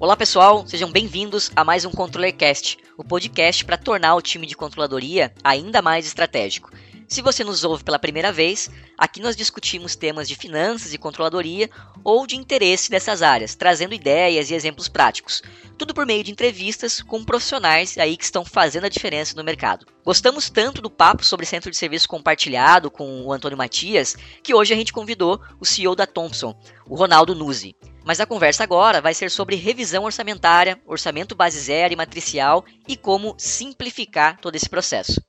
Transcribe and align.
Olá 0.00 0.16
pessoal, 0.16 0.66
sejam 0.66 0.90
bem-vindos 0.90 1.52
a 1.54 1.62
mais 1.62 1.84
um 1.84 1.90
ControllerCast, 1.90 2.78
o 2.96 3.04
podcast 3.04 3.62
para 3.66 3.76
tornar 3.76 4.14
o 4.14 4.22
time 4.22 4.46
de 4.46 4.56
controladoria 4.56 5.30
ainda 5.44 5.82
mais 5.82 6.06
estratégico. 6.06 6.70
Se 7.06 7.20
você 7.20 7.44
nos 7.44 7.64
ouve 7.64 7.84
pela 7.84 7.98
primeira 7.98 8.32
vez, 8.32 8.70
aqui 8.96 9.20
nós 9.20 9.36
discutimos 9.36 9.94
temas 9.94 10.26
de 10.26 10.34
finanças 10.34 10.94
e 10.94 10.98
controladoria 10.98 11.68
ou 12.02 12.26
de 12.26 12.34
interesse 12.34 12.90
dessas 12.90 13.20
áreas, 13.20 13.54
trazendo 13.54 13.92
ideias 13.92 14.50
e 14.50 14.54
exemplos 14.54 14.88
práticos. 14.88 15.42
Tudo 15.76 15.92
por 15.92 16.06
meio 16.06 16.24
de 16.24 16.32
entrevistas 16.32 17.02
com 17.02 17.22
profissionais 17.22 17.98
aí 17.98 18.16
que 18.16 18.24
estão 18.24 18.42
fazendo 18.42 18.86
a 18.86 18.88
diferença 18.88 19.36
no 19.36 19.44
mercado. 19.44 19.84
Gostamos 20.02 20.48
tanto 20.48 20.80
do 20.80 20.88
papo 20.88 21.26
sobre 21.26 21.44
centro 21.44 21.70
de 21.70 21.76
serviço 21.76 22.08
compartilhado 22.08 22.90
com 22.90 23.20
o 23.26 23.34
Antônio 23.34 23.58
Matias, 23.58 24.16
que 24.42 24.54
hoje 24.54 24.72
a 24.72 24.76
gente 24.78 24.94
convidou 24.94 25.38
o 25.60 25.66
CEO 25.66 25.94
da 25.94 26.06
Thompson, 26.06 26.58
o 26.88 26.96
Ronaldo 26.96 27.34
Nuzzi. 27.34 27.76
Mas 28.04 28.20
a 28.20 28.26
conversa 28.26 28.64
agora 28.64 29.00
vai 29.00 29.14
ser 29.14 29.30
sobre 29.30 29.56
revisão 29.56 30.04
orçamentária, 30.04 30.80
orçamento 30.86 31.34
base 31.34 31.58
zero 31.58 31.92
e 31.92 31.96
matricial 31.96 32.64
e 32.88 32.96
como 32.96 33.34
simplificar 33.38 34.38
todo 34.40 34.56
esse 34.56 34.68
processo. 34.68 35.22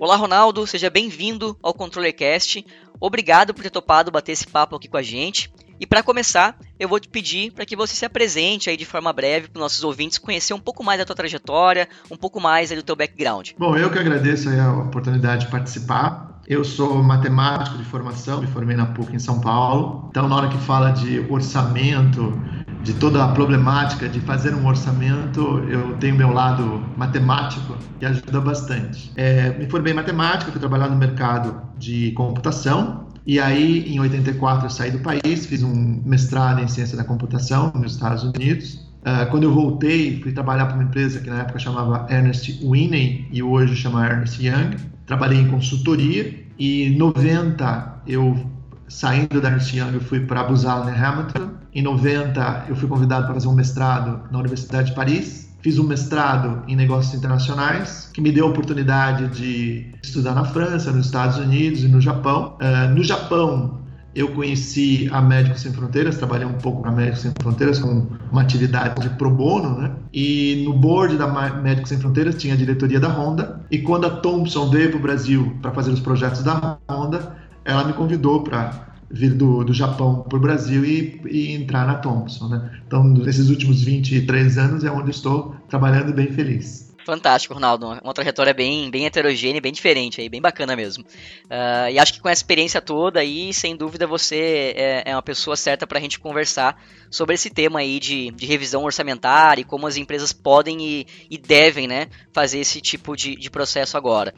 Olá, 0.00 0.16
Ronaldo, 0.16 0.66
seja 0.66 0.90
bem-vindo 0.90 1.56
ao 1.62 1.72
ControllerCast. 1.72 2.64
Obrigado 3.00 3.54
por 3.54 3.62
ter 3.62 3.70
topado 3.70 4.10
bater 4.10 4.32
esse 4.32 4.46
papo 4.46 4.76
aqui 4.76 4.88
com 4.88 4.96
a 4.96 5.02
gente. 5.02 5.50
E 5.80 5.86
para 5.86 6.02
começar, 6.02 6.56
eu 6.78 6.88
vou 6.88 7.00
te 7.00 7.08
pedir 7.08 7.52
para 7.52 7.66
que 7.66 7.74
você 7.74 7.94
se 7.94 8.04
apresente 8.04 8.70
aí 8.70 8.76
de 8.76 8.84
forma 8.84 9.12
breve 9.12 9.48
para 9.48 9.58
os 9.58 9.62
nossos 9.62 9.82
ouvintes 9.82 10.18
conhecer 10.18 10.54
um 10.54 10.60
pouco 10.60 10.84
mais 10.84 10.98
da 10.98 11.04
tua 11.04 11.16
trajetória, 11.16 11.88
um 12.10 12.16
pouco 12.16 12.40
mais 12.40 12.70
do 12.70 12.82
teu 12.82 12.94
background. 12.94 13.52
Bom, 13.58 13.76
eu 13.76 13.90
que 13.90 13.98
agradeço 13.98 14.48
a 14.50 14.78
oportunidade 14.78 15.46
de 15.46 15.50
participar. 15.50 16.33
Eu 16.46 16.62
sou 16.62 17.02
matemático 17.02 17.78
de 17.78 17.84
formação, 17.84 18.40
me 18.40 18.46
formei 18.46 18.76
na 18.76 18.86
PUC 18.86 19.16
em 19.16 19.18
São 19.18 19.40
Paulo. 19.40 20.08
Então, 20.10 20.28
na 20.28 20.36
hora 20.36 20.48
que 20.48 20.58
fala 20.58 20.90
de 20.90 21.20
orçamento, 21.30 22.38
de 22.82 22.92
toda 22.92 23.24
a 23.24 23.28
problemática 23.28 24.06
de 24.06 24.20
fazer 24.20 24.54
um 24.54 24.66
orçamento, 24.66 25.40
eu 25.70 25.96
tenho 25.96 26.14
meu 26.14 26.30
lado 26.30 26.84
matemático 26.98 27.78
que 27.98 28.04
ajuda 28.04 28.42
bastante. 28.42 29.10
É, 29.16 29.56
me 29.58 29.66
formei 29.70 29.94
em 29.94 29.96
matemática, 29.96 30.52
fui 30.52 30.60
trabalhar 30.60 30.88
no 30.88 30.96
mercado 30.96 31.62
de 31.78 32.12
computação. 32.12 33.06
E 33.26 33.40
aí, 33.40 33.90
em 33.90 33.98
84, 34.00 34.66
eu 34.66 34.70
saí 34.70 34.90
do 34.90 34.98
país, 34.98 35.46
fiz 35.46 35.62
um 35.62 36.02
mestrado 36.04 36.60
em 36.60 36.68
ciência 36.68 36.94
da 36.94 37.04
computação 37.04 37.72
nos 37.74 37.92
Estados 37.92 38.22
Unidos. 38.22 38.86
Uh, 39.00 39.30
quando 39.30 39.44
eu 39.44 39.52
voltei, 39.52 40.20
fui 40.22 40.32
trabalhar 40.32 40.66
para 40.66 40.74
uma 40.74 40.84
empresa 40.84 41.20
que 41.20 41.30
na 41.30 41.40
época 41.40 41.58
chamava 41.58 42.06
Ernest 42.10 42.60
Whinney 42.62 43.28
e 43.32 43.42
hoje 43.42 43.76
chama 43.76 44.06
Ernest 44.06 44.46
Young. 44.46 44.76
Trabalhei 45.06 45.40
em 45.40 45.48
consultoria 45.48 46.44
e 46.58 46.84
em 46.84 46.96
90 46.96 48.02
eu 48.06 48.50
saindo 48.88 49.40
da 49.40 49.50
Ernst 49.50 49.74
Young, 49.74 49.94
eu 49.94 50.00
fui 50.00 50.20
para 50.20 50.44
Buzal, 50.44 50.88
em 50.88 50.94
Hamilton. 50.94 51.50
Em 51.74 51.82
90, 51.82 52.66
eu 52.68 52.76
fui 52.76 52.88
convidado 52.88 53.24
para 53.24 53.34
fazer 53.34 53.48
um 53.48 53.54
mestrado 53.54 54.20
na 54.30 54.38
Universidade 54.38 54.90
de 54.90 54.94
Paris. 54.94 55.52
Fiz 55.60 55.78
um 55.78 55.84
mestrado 55.84 56.62
em 56.68 56.76
negócios 56.76 57.14
internacionais, 57.14 58.10
que 58.12 58.20
me 58.20 58.30
deu 58.30 58.46
a 58.46 58.50
oportunidade 58.50 59.28
de 59.28 59.90
estudar 60.02 60.34
na 60.34 60.44
França, 60.44 60.92
nos 60.92 61.06
Estados 61.06 61.38
Unidos 61.38 61.82
e 61.82 61.88
no 61.88 62.00
Japão. 62.00 62.56
Uh, 62.60 62.94
no 62.94 63.02
Japão, 63.02 63.80
eu 64.14 64.28
conheci 64.28 65.08
a 65.12 65.20
Médicos 65.20 65.62
Sem 65.62 65.72
Fronteiras, 65.72 66.16
trabalhei 66.16 66.46
um 66.46 66.54
pouco 66.54 66.82
na 66.82 66.92
Médicos 66.92 67.20
Sem 67.20 67.32
Fronteiras 67.40 67.78
com 67.78 68.06
uma 68.30 68.42
atividade 68.42 69.00
de 69.00 69.08
pro 69.16 69.30
bono, 69.30 69.78
né? 69.80 69.92
E 70.12 70.62
no 70.64 70.72
board 70.72 71.16
da 71.16 71.26
Médicos 71.50 71.88
Sem 71.88 71.98
Fronteiras 71.98 72.36
tinha 72.36 72.54
a 72.54 72.56
diretoria 72.56 73.00
da 73.00 73.08
Honda. 73.08 73.60
E 73.70 73.78
quando 73.78 74.06
a 74.06 74.10
Thompson 74.10 74.70
veio 74.70 74.90
para 74.90 74.98
o 74.98 75.02
Brasil 75.02 75.56
para 75.60 75.72
fazer 75.72 75.90
os 75.90 76.00
projetos 76.00 76.42
da 76.42 76.78
Honda, 76.88 77.36
ela 77.64 77.84
me 77.84 77.92
convidou 77.92 78.42
para 78.42 78.94
vir 79.10 79.34
do, 79.34 79.64
do 79.64 79.72
Japão 79.72 80.24
para 80.28 80.38
o 80.38 80.40
Brasil 80.40 80.84
e, 80.84 81.20
e, 81.26 81.52
entrar 81.52 81.86
na 81.86 81.94
Thompson. 81.94 82.48
Né? 82.48 82.70
Então, 82.86 83.04
nesses 83.04 83.48
últimos 83.48 83.82
23 83.82 84.58
anos 84.58 84.84
é 84.84 84.90
onde 84.90 85.10
estou 85.10 85.54
trabalhando 85.68 86.12
bem 86.12 86.28
feliz. 86.28 86.93
Fantástico, 87.04 87.52
Ronaldo. 87.52 87.86
Uma 88.02 88.14
trajetória 88.14 88.54
bem, 88.54 88.90
bem 88.90 89.04
heterogênea, 89.04 89.60
bem 89.60 89.72
diferente, 89.72 90.20
aí, 90.20 90.28
bem 90.28 90.40
bacana 90.40 90.74
mesmo. 90.74 91.04
Uh, 91.04 91.90
e 91.92 91.98
acho 91.98 92.14
que 92.14 92.20
com 92.20 92.28
essa 92.28 92.40
experiência 92.40 92.80
toda 92.80 93.20
aí, 93.20 93.52
sem 93.52 93.76
dúvida, 93.76 94.06
você 94.06 94.72
é, 94.74 95.10
é 95.10 95.14
uma 95.14 95.22
pessoa 95.22 95.54
certa 95.54 95.86
para 95.86 95.98
a 95.98 96.00
gente 96.00 96.18
conversar 96.18 96.82
sobre 97.10 97.34
esse 97.34 97.50
tema 97.50 97.80
aí 97.80 98.00
de, 98.00 98.30
de, 98.30 98.46
revisão 98.46 98.82
orçamentária 98.82 99.60
e 99.60 99.64
como 99.64 99.86
as 99.86 99.96
empresas 99.96 100.32
podem 100.32 100.80
e, 100.80 101.06
e 101.30 101.36
devem 101.36 101.86
né, 101.86 102.08
fazer 102.32 102.58
esse 102.58 102.80
tipo 102.80 103.14
de, 103.14 103.36
de 103.36 103.50
processo 103.50 103.96
agora. 103.96 104.34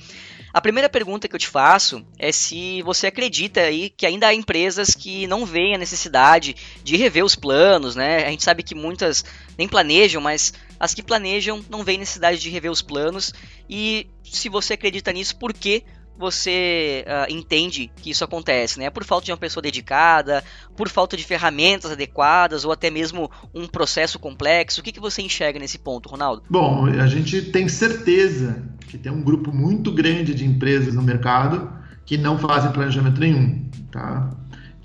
A 0.52 0.60
primeira 0.60 0.88
pergunta 0.88 1.28
que 1.28 1.34
eu 1.34 1.38
te 1.38 1.48
faço 1.48 2.04
é 2.18 2.32
se 2.32 2.82
você 2.82 3.06
acredita 3.06 3.60
aí 3.60 3.90
que 3.90 4.06
ainda 4.06 4.26
há 4.26 4.34
empresas 4.34 4.90
que 4.90 5.26
não 5.26 5.46
veem 5.46 5.74
a 5.74 5.78
necessidade 5.78 6.56
de 6.82 6.96
rever 6.96 7.24
os 7.24 7.36
planos, 7.36 7.94
né? 7.94 8.26
A 8.26 8.30
gente 8.30 8.42
sabe 8.42 8.62
que 8.62 8.74
muitas 8.74 9.24
nem 9.56 9.68
planejam, 9.68 10.20
mas 10.20 10.52
as 10.78 10.94
que 10.94 11.02
planejam 11.02 11.64
não 11.70 11.84
veem 11.84 11.98
necessidade 11.98 12.38
de 12.38 12.50
rever 12.50 12.70
os 12.70 12.82
planos. 12.82 13.32
E 13.68 14.08
se 14.24 14.48
você 14.48 14.74
acredita 14.74 15.12
nisso, 15.12 15.36
por 15.36 15.52
que 15.52 15.84
você 16.18 17.04
uh, 17.06 17.32
entende 17.32 17.90
que 17.96 18.10
isso 18.10 18.24
acontece, 18.24 18.78
né? 18.78 18.90
Por 18.90 19.04
falta 19.04 19.26
de 19.26 19.32
uma 19.32 19.36
pessoa 19.36 19.62
dedicada, 19.62 20.42
por 20.76 20.88
falta 20.88 21.16
de 21.16 21.24
ferramentas 21.24 21.90
adequadas 21.90 22.64
ou 22.64 22.72
até 22.72 22.90
mesmo 22.90 23.30
um 23.54 23.66
processo 23.66 24.18
complexo. 24.18 24.80
O 24.80 24.84
que, 24.84 24.92
que 24.92 25.00
você 25.00 25.22
enxerga 25.22 25.58
nesse 25.58 25.78
ponto, 25.78 26.08
Ronaldo? 26.08 26.42
Bom, 26.48 26.86
a 26.86 27.06
gente 27.06 27.42
tem 27.42 27.68
certeza 27.68 28.62
que 28.88 28.96
tem 28.96 29.12
um 29.12 29.22
grupo 29.22 29.52
muito 29.52 29.92
grande 29.92 30.34
de 30.34 30.44
empresas 30.44 30.94
no 30.94 31.02
mercado 31.02 31.70
que 32.04 32.16
não 32.16 32.38
fazem 32.38 32.72
planejamento 32.72 33.20
nenhum, 33.20 33.68
tá? 33.90 34.30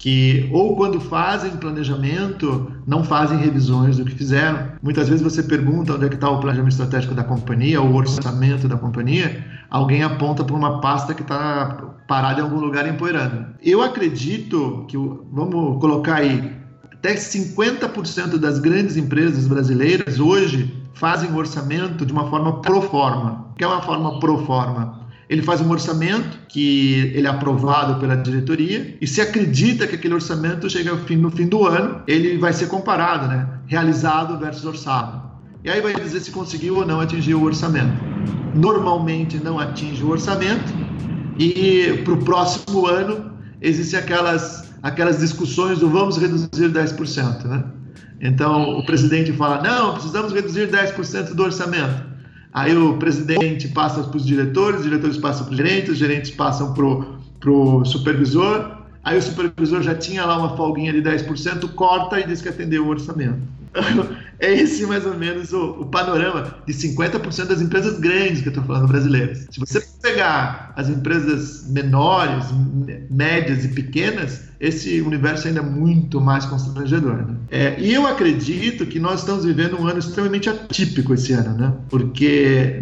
Que 0.01 0.50
ou 0.51 0.75
quando 0.75 1.00
fazem 1.00 1.51
planejamento 1.51 2.72
não 2.88 3.03
fazem 3.03 3.38
revisões 3.38 3.97
do 3.97 4.03
que 4.03 4.16
fizeram. 4.16 4.72
Muitas 4.81 5.07
vezes 5.07 5.22
você 5.22 5.44
pergunta 5.44 5.94
onde 5.94 6.06
é 6.07 6.09
que 6.09 6.16
está 6.16 6.28
o 6.28 6.39
planejamento 6.39 6.72
estratégico 6.72 7.13
da 7.13 7.23
companhia, 7.23 7.79
o 7.79 7.94
orçamento 7.94 8.67
da 8.67 8.75
companhia, 8.75 9.45
alguém 9.69 10.01
aponta 10.01 10.44
para 10.44 10.56
uma 10.56 10.81
pasta 10.81 11.13
que 11.13 11.22
está 11.22 11.95
parada 12.07 12.39
em 12.39 12.44
algum 12.44 12.59
lugar 12.59 12.88
empoeirando. 12.88 13.45
Eu 13.62 13.84
acredito 13.84 14.85
que, 14.88 14.97
vamos 14.97 15.79
colocar 15.79 16.16
aí, 16.16 16.51
até 16.91 17.13
50% 17.13 18.39
das 18.39 18.57
grandes 18.57 18.97
empresas 18.97 19.47
brasileiras 19.47 20.19
hoje 20.19 20.81
fazem 20.95 21.29
o 21.29 21.38
orçamento 21.38 22.07
de 22.07 22.12
uma 22.12 22.28
forma 22.28 22.59
pro 22.62 22.81
forma. 22.81 23.51
O 23.51 23.53
que 23.53 23.63
é 23.63 23.68
uma 23.68 23.83
forma 23.83 24.19
pro 24.19 24.39
forma? 24.47 25.00
Ele 25.31 25.42
faz 25.42 25.62
um 25.62 25.72
orçamento 25.72 26.40
que 26.50 27.09
ele 27.16 27.25
é 27.25 27.30
aprovado 27.30 28.02
pela 28.02 28.18
diretoria 28.18 28.97
e 29.00 29.08
se 29.08 29.22
acredita 29.22 29.88
que 29.88 29.96
aquele 29.96 30.14
orçamento 30.14 30.69
chega 30.69 30.97
fim, 30.97 31.16
no 31.16 31.31
fim 31.31 31.47
do 31.47 31.66
ano, 31.66 32.02
ele 32.06 32.38
vai 32.38 32.52
ser 32.52 32.68
comparado, 32.68 33.30
né? 33.30 33.47
Realizado 33.66 34.38
versus 34.38 34.66
orçado. 34.66 35.22
E 35.64 35.69
aí 35.69 35.80
vai 35.80 35.96
dizer 35.96 36.19
se 36.19 36.31
conseguiu 36.31 36.75
ou 36.75 36.86
não 36.86 37.00
atingir 37.00 37.34
o 37.34 37.44
orçamento. 37.44 37.94
Normalmente 38.53 39.38
não 39.38 39.58
atinge 39.58 40.03
o 40.03 40.09
orçamento 40.09 40.74
e 41.40 42.02
para 42.03 42.13
o 42.13 42.18
próximo 42.18 42.86
ano 42.86 43.31
existem 43.62 43.98
aquelas, 43.98 44.69
aquelas 44.84 45.19
discussões 45.19 45.80
do 45.80 45.90
vamos 45.90 46.18
reduzir 46.18 46.69
10%, 46.69 47.46
né? 47.46 47.63
Então 48.19 48.78
o 48.78 48.86
presidente 48.86 49.31
fala, 49.31 49.63
não, 49.63 49.94
precisamos 49.94 50.34
reduzir 50.34 50.69
10% 50.69 51.34
do 51.34 51.42
orçamento. 51.42 52.11
Aí 52.53 52.75
o 52.75 52.97
presidente 52.97 53.69
passa 53.69 54.03
para 54.03 54.17
os 54.17 54.25
diretores, 54.25 54.81
os 54.81 54.85
diretores 54.85 55.17
passam 55.17 55.45
para 55.45 55.51
os 55.51 55.57
gerentes, 55.57 55.91
os 55.91 55.97
gerentes 55.97 56.31
passam 56.31 56.73
para 56.73 57.51
o 57.51 57.85
supervisor. 57.85 58.78
Aí 59.03 59.17
o 59.17 59.22
supervisor 59.22 59.81
já 59.81 59.95
tinha 59.95 60.25
lá 60.25 60.38
uma 60.38 60.56
folguinha 60.56 60.91
de 60.91 61.01
10%, 61.01 61.69
corta 61.73 62.19
e 62.19 62.28
diz 62.28 62.41
que 62.41 62.50
atendeu 62.50 62.85
o 62.85 62.89
orçamento. 62.89 63.39
é 64.40 64.54
esse 64.54 64.86
mais 64.86 65.06
ou 65.06 65.16
menos 65.16 65.54
o, 65.54 65.82
o 65.82 65.86
panorama 65.86 66.56
de 66.66 66.74
50% 66.74 67.46
das 67.46 67.62
empresas 67.62 68.00
grandes 68.00 68.42
que 68.42 68.48
eu 68.48 68.52
estou 68.52 68.64
falando 68.64 68.88
brasileiras. 68.88 69.48
Se 69.52 69.59
você 69.59 69.86
pegar 70.02 70.74
as 70.76 70.90
empresas 70.90 71.68
menores, 71.70 72.46
médias 73.10 73.64
e 73.66 73.70
pequenas, 73.70 74.42
esse 74.60 75.02
universo 75.02 75.48
ainda 75.48 75.60
é 75.60 75.64
muito 75.64 76.20
mais 76.20 76.46
constrangedor. 76.46 77.18
Né? 77.18 77.36
É, 77.50 77.80
e 77.80 77.94
eu 77.94 78.07
acredito 78.07 78.86
que 78.86 79.00
nós 79.00 79.22
estamos 79.22 79.45
vivendo 79.45 79.80
um 79.80 79.88
ano 79.88 80.00
extremamente 80.00 80.50
atípico 80.50 81.13
esse 81.13 81.34
ano, 81.34 81.56
né? 81.56 81.74
porque 81.90 82.81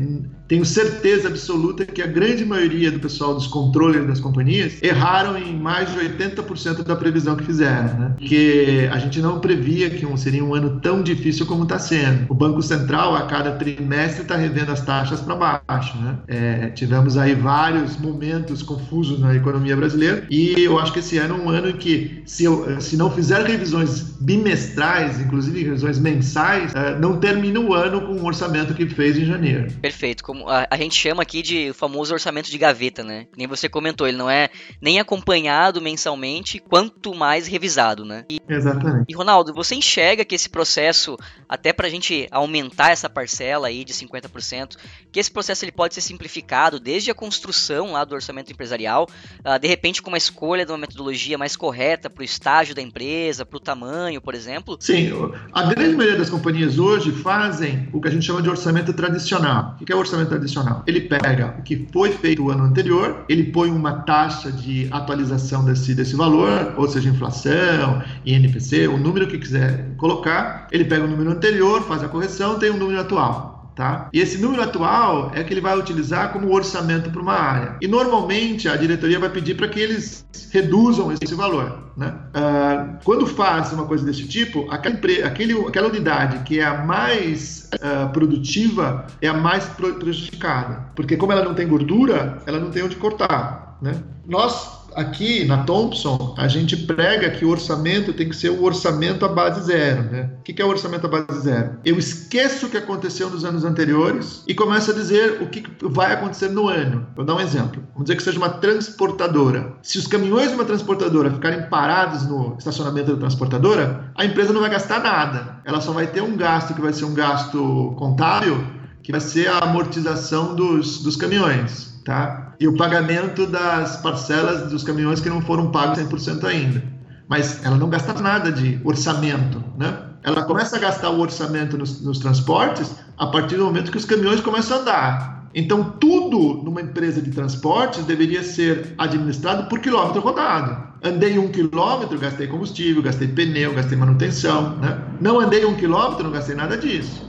tenho 0.49 0.65
certeza 0.65 1.27
absoluta 1.27 1.85
que 1.85 2.01
a 2.01 2.07
grande 2.07 2.43
maioria 2.43 2.91
do 2.91 2.99
pessoal 2.99 3.35
dos 3.35 3.45
controles 3.45 4.05
das 4.07 4.19
companhias 4.19 4.81
erraram 4.81 5.37
em 5.37 5.55
mais 5.55 5.93
de 5.93 5.99
80% 5.99 6.83
da 6.83 6.95
previsão 6.95 7.35
que 7.35 7.43
fizeram, 7.43 7.99
né? 7.99 8.13
Porque 8.17 8.89
a 8.91 8.97
gente 8.97 9.21
não 9.21 9.39
previa 9.39 9.91
que 9.91 10.07
um, 10.07 10.17
seria 10.17 10.43
um 10.43 10.55
ano 10.55 10.79
tão 10.79 11.03
difícil 11.03 11.45
como 11.45 11.63
está 11.63 11.77
sendo. 11.77 12.25
O 12.29 12.33
Banco 12.33 12.63
Central, 12.63 13.15
a 13.15 13.27
cada 13.27 13.51
trimestre, 13.51 14.23
está 14.23 14.35
revendo 14.35 14.71
as 14.71 14.81
taxas 14.81 15.21
para 15.21 15.61
baixo, 15.67 15.95
né? 15.99 16.17
É, 16.27 16.69
tivemos 16.69 17.15
aí 17.15 17.35
vários 17.35 17.95
momentos 17.97 18.63
confusos 18.63 19.19
na 19.19 19.35
economia 19.35 19.75
brasileira 19.75 20.25
e 20.31 20.55
eu 20.57 20.79
acho 20.79 20.91
que 20.91 20.99
esse 20.99 21.19
ano 21.19 21.35
é 21.35 21.37
um 21.37 21.49
ano 21.49 21.69
em 21.69 21.77
que, 21.77 22.23
se, 22.25 22.45
eu, 22.45 22.81
se 22.81 22.97
não 22.97 23.11
fizer 23.11 23.45
revisões 23.45 24.15
bimestrais, 24.19 25.19
inclusive 25.19 25.63
revisões 25.63 25.99
mensais, 25.99 26.73
é, 26.73 26.97
não 26.97 27.19
termina 27.19 27.59
o 27.59 27.71
ano 27.71 28.01
com 28.01 28.13
o 28.13 28.25
orçamento 28.25 28.73
que 28.73 28.87
fez 28.87 29.15
em 29.15 29.25
janeiro. 29.25 29.71
Perfeito. 29.79 30.23
Como 30.23 30.38
a, 30.47 30.67
a, 30.69 30.77
gente 30.77 30.95
chama 30.95 31.23
aqui 31.23 31.41
de 31.41 31.73
famoso 31.73 32.13
orçamento 32.13 32.49
de 32.49 32.57
gaveta, 32.57 33.03
né? 33.03 33.27
Nem 33.37 33.47
você 33.47 33.67
comentou, 33.67 34.07
ele 34.07 34.17
não 34.17 34.29
é 34.29 34.49
nem 34.81 34.99
acompanhado 34.99 35.81
mensalmente, 35.81 36.59
quanto 36.59 37.13
mais 37.13 37.47
revisado, 37.47 38.05
né? 38.05 38.25
E, 38.29 38.39
Exatamente. 38.47 39.05
E 39.07 39.15
Ronaldo, 39.15 39.53
você 39.53 39.75
enxerga 39.75 40.25
que 40.25 40.35
esse 40.35 40.49
processo, 40.49 41.17
até 41.47 41.73
pra 41.73 41.89
gente 41.89 42.27
aumentar 42.31 42.91
essa 42.91 43.09
parcela 43.09 43.67
aí 43.67 43.83
de 43.83 43.93
50%, 43.93 44.75
que 45.11 45.19
esse 45.19 45.31
processo 45.31 45.65
ele 45.65 45.71
pode 45.71 45.93
ser 45.93 46.01
simplificado 46.01 46.79
desde 46.79 47.11
a 47.11 47.15
construção 47.15 47.93
lá 47.93 48.03
do 48.03 48.15
orçamento 48.15 48.51
empresarial, 48.51 49.07
uh, 49.45 49.59
de 49.59 49.67
repente 49.67 50.01
com 50.01 50.09
uma 50.09 50.17
escolha 50.17 50.65
de 50.65 50.71
uma 50.71 50.77
metodologia 50.77 51.37
mais 51.37 51.55
correta 51.55 52.09
para 52.09 52.21
o 52.21 52.25
estágio 52.25 52.75
da 52.75 52.81
empresa, 52.81 53.45
para 53.45 53.57
o 53.57 53.59
tamanho, 53.59 54.21
por 54.21 54.33
exemplo? 54.33 54.77
Sim, 54.79 55.11
a 55.51 55.63
grande 55.63 55.95
maioria 55.95 56.17
das 56.17 56.29
companhias 56.29 56.79
hoje 56.79 57.11
fazem 57.11 57.89
o 57.93 58.01
que 58.01 58.07
a 58.07 58.11
gente 58.11 58.25
chama 58.25 58.41
de 58.41 58.49
orçamento 58.49 58.93
tradicional. 58.93 59.77
O 59.81 59.85
que 59.85 59.91
é 59.91 59.95
o 59.95 59.99
orçamento 59.99 60.28
tradicional? 60.29 60.83
Ele 60.87 61.01
pega 61.01 61.55
o 61.59 61.61
que 61.63 61.87
foi 61.91 62.11
feito 62.11 62.43
o 62.43 62.49
ano 62.49 62.63
anterior, 62.63 63.25
ele 63.27 63.45
põe 63.45 63.69
uma 63.71 64.01
taxa 64.03 64.51
de 64.51 64.87
atualização 64.91 65.65
desse, 65.65 65.93
desse 65.93 66.15
valor, 66.15 66.73
ou 66.77 66.87
seja, 66.87 67.09
inflação, 67.09 68.01
INPC, 68.25 68.87
o 68.87 68.97
número 68.97 69.27
que 69.27 69.37
quiser 69.37 69.93
colocar, 69.97 70.67
ele 70.71 70.85
pega 70.85 71.03
o 71.03 71.07
número 71.07 71.31
anterior, 71.31 71.81
faz 71.83 72.03
a 72.03 72.07
correção, 72.07 72.57
tem 72.57 72.69
o 72.69 72.75
um 72.75 72.77
número 72.77 73.01
atual. 73.01 73.58
Tá? 73.79 74.09
E 74.11 74.19
esse 74.19 74.37
número 74.39 74.61
atual 74.61 75.31
é 75.33 75.41
que 75.41 75.53
ele 75.53 75.61
vai 75.61 75.79
utilizar 75.79 76.33
como 76.33 76.53
orçamento 76.53 77.09
para 77.09 77.21
uma 77.21 77.33
área. 77.33 77.77
E 77.79 77.87
normalmente 77.87 78.67
a 78.67 78.75
diretoria 78.75 79.17
vai 79.17 79.29
pedir 79.29 79.55
para 79.55 79.69
que 79.69 79.79
eles 79.79 80.27
reduzam 80.51 81.13
esse 81.13 81.33
valor. 81.33 81.93
Né? 81.95 82.13
Uh, 82.35 82.99
quando 83.05 83.25
faz 83.25 83.71
uma 83.71 83.85
coisa 83.85 84.03
desse 84.05 84.27
tipo, 84.27 84.69
aquela, 84.69 84.95
aquele, 85.25 85.65
aquela 85.65 85.87
unidade 85.87 86.43
que 86.43 86.59
é 86.59 86.65
a 86.65 86.83
mais 86.83 87.69
uh, 87.75 88.11
produtiva 88.11 89.07
é 89.21 89.29
a 89.29 89.33
mais 89.33 89.63
prejudicada. 89.97 90.91
Porque 90.93 91.15
como 91.15 91.31
ela 91.31 91.45
não 91.45 91.53
tem 91.53 91.65
gordura, 91.65 92.43
ela 92.45 92.59
não 92.59 92.71
tem 92.71 92.83
onde 92.83 92.97
cortar. 92.97 93.77
Né? 93.81 93.95
Nós 94.27 94.78
aqui 94.95 95.45
na 95.45 95.63
Thompson, 95.63 96.35
a 96.37 96.47
gente 96.47 96.75
prega 96.77 97.29
que 97.29 97.45
o 97.45 97.49
orçamento 97.49 98.13
tem 98.13 98.29
que 98.29 98.35
ser 98.35 98.49
o 98.49 98.63
orçamento 98.63 99.25
à 99.25 99.27
base 99.27 99.65
zero. 99.65 100.03
Né? 100.03 100.29
O 100.39 100.43
que 100.43 100.61
é 100.61 100.65
o 100.65 100.69
orçamento 100.69 101.05
à 101.05 101.09
base 101.09 101.41
zero? 101.41 101.77
Eu 101.85 101.97
esqueço 101.97 102.65
o 102.65 102.69
que 102.69 102.77
aconteceu 102.77 103.29
nos 103.29 103.45
anos 103.45 103.63
anteriores 103.63 104.43
e 104.47 104.53
começo 104.53 104.91
a 104.91 104.93
dizer 104.93 105.41
o 105.41 105.47
que 105.47 105.63
vai 105.81 106.13
acontecer 106.13 106.49
no 106.49 106.67
ano. 106.67 107.07
Vou 107.15 107.25
dar 107.25 107.35
um 107.35 107.39
exemplo. 107.39 107.83
Vamos 107.93 108.05
dizer 108.05 108.15
que 108.15 108.23
seja 108.23 108.37
uma 108.37 108.49
transportadora. 108.49 109.73
Se 109.81 109.97
os 109.97 110.07
caminhões 110.07 110.49
de 110.49 110.55
uma 110.55 110.65
transportadora 110.65 111.31
ficarem 111.31 111.63
parados 111.69 112.25
no 112.25 112.55
estacionamento 112.57 113.13
da 113.13 113.19
transportadora, 113.19 114.11
a 114.15 114.25
empresa 114.25 114.53
não 114.53 114.61
vai 114.61 114.69
gastar 114.69 115.01
nada. 115.01 115.61
Ela 115.65 115.81
só 115.81 115.91
vai 115.91 116.07
ter 116.07 116.21
um 116.21 116.35
gasto 116.35 116.73
que 116.73 116.81
vai 116.81 116.93
ser 116.93 117.05
um 117.05 117.13
gasto 117.13 117.95
contábil, 117.97 118.63
que 119.03 119.11
vai 119.11 119.21
ser 119.21 119.47
a 119.47 119.59
amortização 119.59 120.55
dos, 120.55 121.01
dos 121.03 121.15
caminhões 121.15 121.89
tá? 122.09 122.48
E 122.59 122.67
o 122.67 122.75
pagamento 122.75 123.47
das 123.47 123.97
parcelas 123.97 124.69
dos 124.69 124.83
caminhões 124.83 125.21
que 125.21 125.29
não 125.29 125.41
foram 125.41 125.71
pagos 125.71 125.97
100% 125.99 126.43
ainda. 126.43 126.83
Mas 127.27 127.63
ela 127.63 127.77
não 127.77 127.89
gasta 127.89 128.13
nada 128.13 128.51
de 128.51 128.81
orçamento, 128.83 129.63
né? 129.77 129.97
Ela 130.23 130.43
começa 130.43 130.75
a 130.75 130.79
gastar 130.79 131.09
o 131.11 131.19
orçamento 131.19 131.77
nos, 131.77 132.01
nos 132.01 132.19
transportes 132.19 132.95
a 133.17 133.27
partir 133.27 133.55
do 133.55 133.63
momento 133.63 133.91
que 133.91 133.97
os 133.97 134.03
caminhões 134.03 134.41
começam 134.41 134.77
a 134.77 134.81
andar. 134.81 135.49
Então, 135.55 135.83
tudo 135.83 136.61
numa 136.63 136.81
empresa 136.81 137.21
de 137.21 137.31
transportes 137.31 138.03
deveria 138.03 138.43
ser 138.43 138.93
administrado 138.97 139.67
por 139.67 139.79
quilômetro 139.79 140.21
rodado. 140.21 140.89
Andei 141.01 141.39
um 141.39 141.47
quilômetro, 141.47 142.19
gastei 142.19 142.47
combustível, 142.47 143.01
gastei 143.01 143.29
pneu, 143.29 143.73
gastei 143.73 143.97
manutenção. 143.97 144.75
Né? 144.77 144.99
Não 145.21 145.39
andei 145.39 145.65
um 145.65 145.75
quilômetro, 145.75 146.23
não 146.23 146.31
gastei 146.31 146.55
nada 146.55 146.77
disso. 146.77 147.27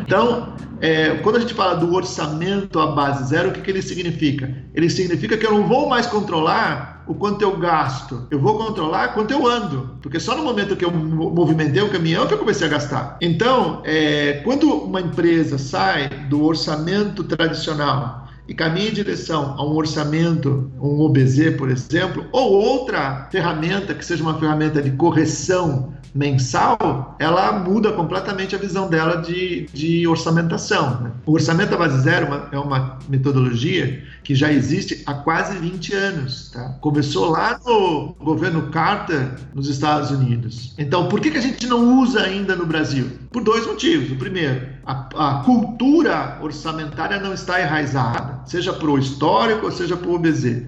Então, 0.00 0.54
é, 0.80 1.14
quando 1.22 1.36
a 1.36 1.40
gente 1.40 1.54
fala 1.54 1.74
do 1.74 1.94
orçamento 1.94 2.78
à 2.78 2.88
base 2.88 3.28
zero, 3.28 3.48
o 3.48 3.52
que, 3.52 3.60
que 3.60 3.70
ele 3.70 3.82
significa? 3.82 4.54
Ele 4.74 4.90
significa 4.90 5.36
que 5.36 5.46
eu 5.46 5.52
não 5.52 5.66
vou 5.66 5.88
mais 5.88 6.06
controlar 6.06 7.04
o 7.06 7.14
quanto 7.14 7.42
eu 7.42 7.56
gasto, 7.58 8.26
eu 8.30 8.38
vou 8.38 8.56
controlar 8.58 9.08
quanto 9.08 9.30
eu 9.30 9.46
ando, 9.46 9.96
porque 10.00 10.18
só 10.18 10.36
no 10.36 10.42
momento 10.42 10.76
que 10.76 10.84
eu 10.84 10.90
movimentei 10.90 11.82
o 11.82 11.90
caminhão 11.90 12.26
que 12.26 12.34
eu 12.34 12.38
comecei 12.38 12.66
a 12.66 12.70
gastar. 12.70 13.18
Então, 13.20 13.82
é, 13.84 14.40
quando 14.44 14.70
uma 14.70 15.00
empresa 15.00 15.58
sai 15.58 16.08
do 16.28 16.42
orçamento 16.44 17.22
tradicional 17.24 18.28
e 18.46 18.54
caminha 18.54 18.88
em 18.88 18.92
direção 18.92 19.54
a 19.56 19.64
um 19.64 19.74
orçamento, 19.74 20.70
um 20.80 21.00
OBZ, 21.00 21.56
por 21.56 21.70
exemplo, 21.70 22.26
ou 22.32 22.52
outra 22.52 23.28
ferramenta 23.30 23.94
que 23.94 24.04
seja 24.04 24.22
uma 24.22 24.38
ferramenta 24.38 24.82
de 24.82 24.90
correção 24.92 25.94
mensal, 26.14 27.16
ela 27.18 27.52
muda 27.58 27.90
completamente 27.92 28.54
a 28.54 28.58
visão 28.58 28.88
dela 28.88 29.20
de, 29.20 29.66
de 29.72 30.06
orçamentação. 30.06 31.00
Né? 31.00 31.10
O 31.26 31.32
orçamento 31.32 31.74
à 31.74 31.76
base 31.76 32.00
zero 32.02 32.26
é 32.26 32.28
uma, 32.28 32.48
é 32.52 32.58
uma 32.58 32.98
metodologia 33.08 34.04
que 34.22 34.34
já 34.34 34.52
existe 34.52 35.02
há 35.04 35.14
quase 35.14 35.58
20 35.58 35.92
anos. 35.92 36.50
Tá? 36.52 36.76
Começou 36.80 37.30
lá 37.30 37.58
no 37.66 38.14
governo 38.20 38.70
Carter, 38.70 39.34
nos 39.52 39.68
Estados 39.68 40.10
Unidos. 40.12 40.72
Então, 40.78 41.08
por 41.08 41.20
que, 41.20 41.32
que 41.32 41.38
a 41.38 41.42
gente 41.42 41.66
não 41.66 42.00
usa 42.00 42.22
ainda 42.22 42.54
no 42.54 42.64
Brasil? 42.64 43.10
Por 43.32 43.42
dois 43.42 43.66
motivos. 43.66 44.12
O 44.12 44.16
primeiro, 44.16 44.68
a, 44.86 45.08
a 45.16 45.42
cultura 45.44 46.38
orçamentária 46.40 47.18
não 47.18 47.34
está 47.34 47.60
enraizada, 47.60 48.40
seja 48.46 48.72
para 48.72 48.88
o 48.88 48.98
histórico 48.98 49.70
seja 49.72 49.96
para 49.96 50.08
o 50.08 50.14
OBZ. 50.14 50.62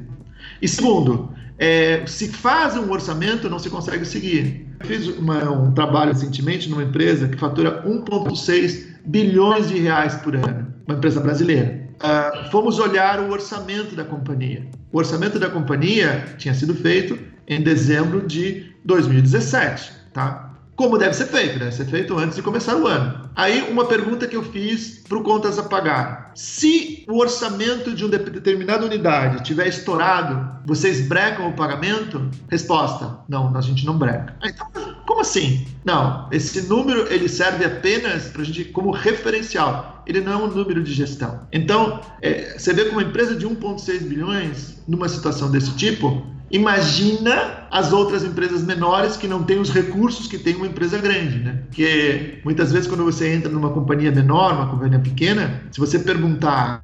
E 0.61 0.69
segundo, 0.69 1.31
é, 1.59 2.05
se 2.07 2.29
faz 2.29 2.77
um 2.77 2.91
orçamento, 2.91 3.49
não 3.49 3.59
se 3.59 3.71
consegue 3.71 4.05
seguir. 4.05 4.67
Eu 4.81 4.87
fiz 4.87 5.09
uma, 5.09 5.51
um 5.51 5.73
trabalho 5.73 6.13
recentemente 6.13 6.69
numa 6.69 6.83
empresa 6.83 7.29
que 7.29 7.39
fatura 7.39 7.83
1,6 7.85 8.87
bilhões 9.05 9.69
de 9.69 9.79
reais 9.79 10.15
por 10.17 10.35
ano, 10.35 10.75
uma 10.87 10.97
empresa 10.97 11.21
brasileira. 11.21 11.87
Uh, 11.97 12.51
fomos 12.51 12.79
olhar 12.79 13.21
o 13.21 13.31
orçamento 13.31 13.95
da 13.95 14.05
companhia. 14.05 14.67
O 14.93 14.99
orçamento 14.99 15.39
da 15.39 15.49
companhia 15.49 16.27
tinha 16.37 16.53
sido 16.53 16.75
feito 16.75 17.19
em 17.49 17.63
dezembro 17.63 18.27
de 18.27 18.67
2017, 18.85 19.93
tá? 20.13 20.46
Como 20.77 20.99
deve 20.99 21.15
ser 21.15 21.27
feito, 21.27 21.59
deve 21.59 21.73
ser 21.73 21.87
feito 21.87 22.17
antes 22.19 22.37
de 22.37 22.43
começar 22.43 22.77
o 22.77 22.87
ano. 22.87 23.31
Aí, 23.35 23.63
uma 23.71 23.87
pergunta 23.87 24.27
que 24.27 24.37
eu 24.37 24.43
fiz 24.43 25.03
para 25.09 25.17
o 25.17 25.23
Contas 25.23 25.59
a 25.59 25.63
Pagar: 25.63 26.33
se 26.35 27.05
o 27.09 27.19
orçamento 27.19 27.95
de 27.95 28.05
uma 28.05 28.19
determinada 28.19 28.85
unidade 28.85 29.43
tiver 29.43 29.67
estourado, 29.69 30.61
vocês 30.67 31.09
brecam 31.09 31.49
o 31.49 31.55
pagamento? 31.55 32.31
Resposta: 32.49 33.21
não, 33.27 33.57
a 33.57 33.61
gente 33.63 33.87
não 33.87 33.97
breca. 33.99 34.37
Então, 34.45 34.67
como 35.07 35.23
assim? 35.23 35.67
Não, 35.83 36.29
esse 36.31 36.61
número 36.69 37.11
ele 37.11 37.29
serve 37.29 37.65
apenas 37.65 38.29
para 38.29 38.43
a 38.43 38.45
gente 38.45 38.67
como 38.67 38.91
referencial. 38.91 40.05
Ele 40.07 40.21
não 40.21 40.33
é 40.33 40.37
um 40.37 40.47
número 40.49 40.83
de 40.83 40.93
gestão. 40.93 41.41
Então, 41.51 42.01
é, 42.21 42.59
você 42.59 42.75
vê 42.75 42.85
que 42.85 42.91
uma 42.91 43.03
empresa 43.03 43.35
de 43.35 43.47
1,6 43.47 44.03
bilhões, 44.03 44.83
numa 44.87 45.09
situação 45.09 45.51
desse 45.51 45.75
tipo, 45.75 46.36
Imagina 46.51 47.67
as 47.71 47.93
outras 47.93 48.23
empresas 48.23 48.63
menores 48.63 49.17
que 49.17 49.27
não 49.27 49.43
têm 49.43 49.59
os 49.59 49.71
recursos 49.71 50.29
que 50.29 50.39
tem 50.39 50.55
uma 50.55 50.67
empresa 50.67 50.97
grande, 50.99 51.39
né? 51.39 51.63
Que 51.73 52.41
muitas 52.45 52.73
vezes 52.73 52.89
quando 52.89 53.05
você 53.05 53.35
entra 53.35 53.51
numa 53.51 53.71
companhia 53.71 54.13
menor, 54.13 54.55
uma 54.55 54.69
companhia 54.69 55.01
pequena, 55.01 55.63
se 55.73 55.81
você 55.81 55.99
perguntar 55.99 56.81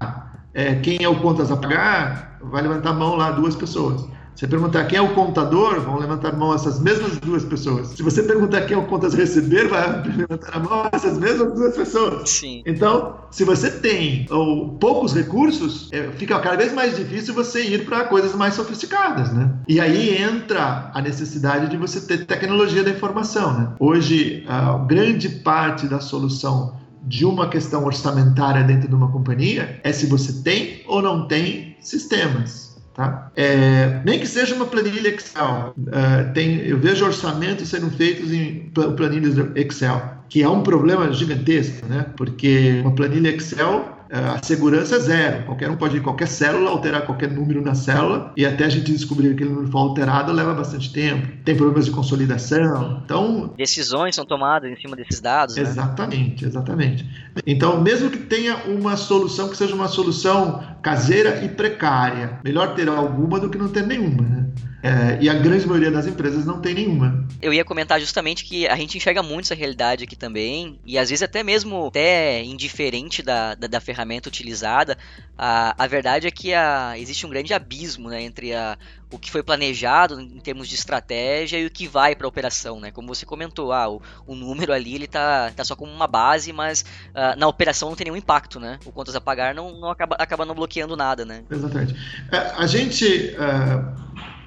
é, 0.52 0.74
quem 0.76 1.02
é 1.02 1.08
o 1.08 1.16
contas 1.20 1.50
a 1.50 1.56
pagar, 1.56 2.38
vai 2.42 2.62
levantar 2.62 2.90
a 2.90 2.94
mão 2.94 3.14
lá 3.14 3.30
duas 3.30 3.54
pessoas. 3.54 4.04
Você 4.34 4.46
perguntar 4.46 4.84
quem 4.84 4.98
é 4.98 5.02
o 5.02 5.14
contador, 5.14 5.80
vão 5.80 5.98
levantar 5.98 6.32
a 6.32 6.36
mão 6.36 6.54
essas 6.54 6.80
mesmas 6.80 7.18
duas 7.18 7.44
pessoas. 7.44 7.88
Se 7.88 8.02
você 8.02 8.22
perguntar 8.22 8.62
quem 8.62 8.76
é 8.76 8.80
o 8.80 8.86
contas 8.86 9.14
receber, 9.14 9.68
vai 9.68 10.02
levantar 10.02 10.56
a 10.56 10.58
mão 10.58 10.88
essas 10.92 11.18
mesmas 11.18 11.52
duas 11.54 11.76
pessoas. 11.76 12.28
Sim. 12.28 12.62
Então, 12.66 13.18
se 13.30 13.44
você 13.44 13.70
tem 13.70 14.26
ou, 14.30 14.70
poucos 14.70 15.14
recursos, 15.14 15.88
é, 15.92 16.10
fica 16.16 16.38
cada 16.40 16.56
vez 16.56 16.72
mais 16.72 16.96
difícil 16.96 17.34
você 17.34 17.62
ir 17.62 17.84
para 17.84 18.04
coisas 18.04 18.34
mais 18.34 18.54
sofisticadas, 18.54 19.32
né? 19.32 19.52
E 19.68 19.80
aí 19.80 20.16
entra 20.20 20.90
a 20.92 21.00
necessidade 21.00 21.70
de 21.70 21.76
você 21.76 22.00
ter 22.00 22.26
tecnologia 22.26 22.82
da 22.82 22.90
informação, 22.90 23.52
né? 23.52 23.68
Hoje, 23.78 24.44
a 24.48 24.78
grande 24.78 25.28
parte 25.28 25.86
da 25.86 26.00
solução 26.00 26.80
de 27.04 27.24
uma 27.24 27.48
questão 27.48 27.84
orçamentária 27.84 28.62
dentro 28.62 28.88
de 28.88 28.94
uma 28.94 29.10
companhia 29.10 29.80
é 29.82 29.92
se 29.92 30.06
você 30.06 30.42
tem 30.42 30.82
ou 30.86 31.02
não 31.02 31.26
tem 31.26 31.76
sistemas. 31.80 32.71
Tá? 32.94 33.30
É, 33.34 34.02
nem 34.04 34.20
que 34.20 34.26
seja 34.26 34.54
uma 34.54 34.66
planilha 34.66 35.08
Excel. 35.08 35.74
É, 35.90 36.24
tem, 36.24 36.58
eu 36.58 36.78
vejo 36.78 37.04
orçamentos 37.04 37.68
sendo 37.68 37.90
feitos 37.90 38.30
em 38.30 38.70
planilhas 38.96 39.34
Excel, 39.56 40.02
que 40.28 40.42
é 40.42 40.48
um 40.48 40.62
problema 40.62 41.10
gigantesco, 41.12 41.86
né? 41.86 42.06
porque 42.16 42.80
uma 42.82 42.94
planilha 42.94 43.30
Excel 43.30 43.98
a 44.12 44.42
segurança 44.42 44.96
é 44.96 44.98
zero. 45.00 45.44
Qualquer 45.46 45.70
um 45.70 45.76
pode 45.76 45.96
ir 45.96 46.00
em 46.00 46.02
qualquer 46.02 46.28
célula, 46.28 46.70
alterar 46.70 47.06
qualquer 47.06 47.30
número 47.30 47.62
na 47.62 47.74
célula, 47.74 48.30
e 48.36 48.44
até 48.44 48.66
a 48.66 48.68
gente 48.68 48.92
descobrir 48.92 49.28
que 49.28 49.34
aquele 49.34 49.50
número 49.50 49.72
foi 49.72 49.80
alterado 49.80 50.32
leva 50.32 50.52
bastante 50.52 50.92
tempo. 50.92 51.28
Tem 51.42 51.56
problemas 51.56 51.86
de 51.86 51.92
consolidação. 51.92 53.00
Então. 53.04 53.54
Decisões 53.56 54.14
são 54.14 54.26
tomadas 54.26 54.70
em 54.70 54.76
cima 54.76 54.94
desses 54.94 55.18
dados. 55.18 55.56
Né? 55.56 55.62
Exatamente, 55.62 56.44
exatamente. 56.44 57.08
Então, 57.46 57.80
mesmo 57.80 58.10
que 58.10 58.18
tenha 58.18 58.56
uma 58.66 58.98
solução 58.98 59.48
que 59.48 59.56
seja 59.56 59.74
uma 59.74 59.88
solução 59.88 60.62
caseira 60.82 61.42
e 61.42 61.48
precária, 61.48 62.38
melhor 62.44 62.74
ter 62.74 62.88
alguma 62.88 63.40
do 63.40 63.48
que 63.48 63.56
não 63.56 63.68
ter 63.68 63.86
nenhuma. 63.86 64.22
Né? 64.22 64.46
É, 64.82 65.18
e 65.20 65.28
a 65.30 65.34
grande 65.34 65.64
maioria 65.64 65.92
das 65.92 66.06
empresas 66.08 66.44
não 66.44 66.60
tem 66.60 66.74
nenhuma. 66.74 67.24
Eu 67.40 67.52
ia 67.52 67.64
comentar 67.64 68.00
justamente 68.00 68.44
que 68.44 68.66
a 68.66 68.74
gente 68.74 68.96
enxerga 68.96 69.22
muito 69.22 69.44
essa 69.44 69.54
realidade 69.54 70.02
aqui 70.02 70.16
também, 70.16 70.80
e 70.84 70.98
às 70.98 71.08
vezes 71.08 71.22
até 71.22 71.44
mesmo 71.44 71.86
até 71.86 72.42
indiferente 72.42 73.22
da, 73.22 73.54
da, 73.54 73.68
da 73.68 73.80
ferramenta 73.80 74.28
utilizada, 74.28 74.98
a, 75.38 75.72
a 75.78 75.86
verdade 75.86 76.26
é 76.26 76.30
que 76.32 76.52
a, 76.52 76.98
existe 76.98 77.24
um 77.24 77.30
grande 77.30 77.54
abismo 77.54 78.08
né, 78.08 78.22
entre 78.22 78.54
a, 78.54 78.76
o 79.12 79.18
que 79.18 79.30
foi 79.30 79.42
planejado 79.42 80.20
em 80.20 80.40
termos 80.40 80.68
de 80.68 80.74
estratégia 80.74 81.58
e 81.58 81.66
o 81.66 81.70
que 81.70 81.86
vai 81.86 82.16
para 82.16 82.26
a 82.26 82.28
operação, 82.28 82.80
né? 82.80 82.90
Como 82.90 83.06
você 83.06 83.24
comentou, 83.24 83.72
ah, 83.72 83.88
o, 83.88 84.02
o, 84.26 84.34
número 84.34 84.72
ali 84.72 84.94
ele 84.94 85.06
tá, 85.06 85.52
tá 85.54 85.64
só 85.64 85.76
como 85.76 85.92
uma 85.92 86.06
base, 86.08 86.52
mas 86.52 86.84
uh, 87.10 87.38
na 87.38 87.46
operação 87.46 87.88
não 87.88 87.96
tem 87.96 88.06
nenhum 88.06 88.16
impacto, 88.16 88.58
né? 88.58 88.80
O 88.84 88.90
contas 88.90 89.14
a 89.14 89.20
pagar 89.20 89.54
não, 89.54 89.78
não 89.78 89.90
acaba, 89.90 90.16
acaba 90.16 90.44
não 90.44 90.54
bloqueando 90.54 90.96
nada, 90.96 91.24
né? 91.24 91.44
Exatamente. 91.50 91.94
É, 92.32 92.38
a 92.56 92.66
gente 92.66 93.36
uh, 93.36 94.02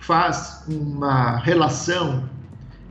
faz 0.06 0.64
uma 0.68 1.38
relação 1.38 2.30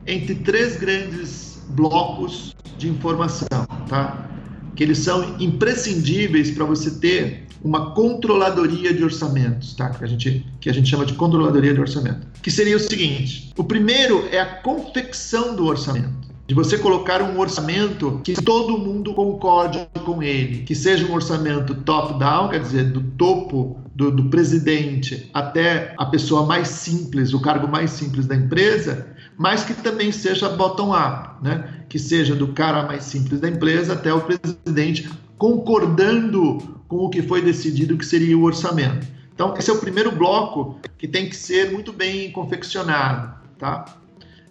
entre 0.05 0.35
três 0.35 0.77
grandes 0.77 1.63
blocos 1.69 2.53
de 2.77 2.89
informação, 2.89 3.65
tá? 3.87 4.29
Que 4.75 4.83
eles 4.83 4.97
são 4.97 5.35
imprescindíveis 5.39 6.51
para 6.51 6.65
você 6.65 6.91
ter 6.91 7.47
uma 7.63 7.91
controladoria 7.93 8.93
de 8.93 9.01
orçamentos, 9.01 9.73
tá? 9.73 9.89
Que 9.91 10.03
a 10.03 10.07
gente 10.07 10.45
que 10.59 10.69
a 10.69 10.73
gente 10.73 10.89
chama 10.89 11.05
de 11.05 11.13
controladoria 11.13 11.73
de 11.73 11.79
orçamento. 11.79 12.27
Que 12.41 12.51
seria 12.51 12.75
o 12.75 12.79
seguinte: 12.79 13.53
o 13.57 13.63
primeiro 13.63 14.27
é 14.29 14.39
a 14.41 14.45
confecção 14.45 15.55
do 15.55 15.65
orçamento 15.65 16.25
de 16.47 16.53
você 16.53 16.77
colocar 16.77 17.23
um 17.23 17.39
orçamento 17.39 18.21
que 18.23 18.33
todo 18.33 18.77
mundo 18.77 19.13
concorde 19.15 19.87
com 20.05 20.21
ele, 20.21 20.63
que 20.63 20.75
seja 20.75 21.03
um 21.07 21.13
orçamento 21.13 21.73
top-down, 21.73 22.49
quer 22.49 22.59
dizer, 22.59 22.91
do 22.91 23.01
topo 23.01 23.79
do, 23.95 24.11
do, 24.11 24.25
presidente 24.25 25.29
até 25.33 25.95
a 25.97 26.05
pessoa 26.05 26.45
mais 26.45 26.67
simples, 26.67 27.33
o 27.33 27.41
cargo 27.41 27.67
mais 27.67 27.91
simples 27.91 28.27
da 28.27 28.35
empresa, 28.35 29.07
mas 29.37 29.63
que 29.63 29.73
também 29.73 30.11
seja 30.11 30.49
bottom-up, 30.49 31.41
né? 31.41 31.85
que 31.87 31.97
seja 31.97 32.35
do 32.35 32.49
cara 32.49 32.83
mais 32.83 33.05
simples 33.05 33.39
da 33.39 33.49
empresa 33.49 33.93
até 33.93 34.13
o 34.13 34.21
presidente 34.21 35.09
concordando 35.37 36.57
com 36.87 36.97
o 36.97 37.09
que 37.09 37.21
foi 37.21 37.41
decidido 37.41 37.97
que 37.97 38.05
seria 38.05 38.37
o 38.37 38.43
orçamento. 38.43 39.07
Então, 39.33 39.53
esse 39.57 39.69
é 39.69 39.73
o 39.73 39.79
primeiro 39.79 40.11
bloco 40.11 40.79
que 40.97 41.07
tem 41.07 41.27
que 41.29 41.35
ser 41.35 41.71
muito 41.71 41.91
bem 41.91 42.31
confeccionado, 42.31 43.33
tá? 43.57 43.85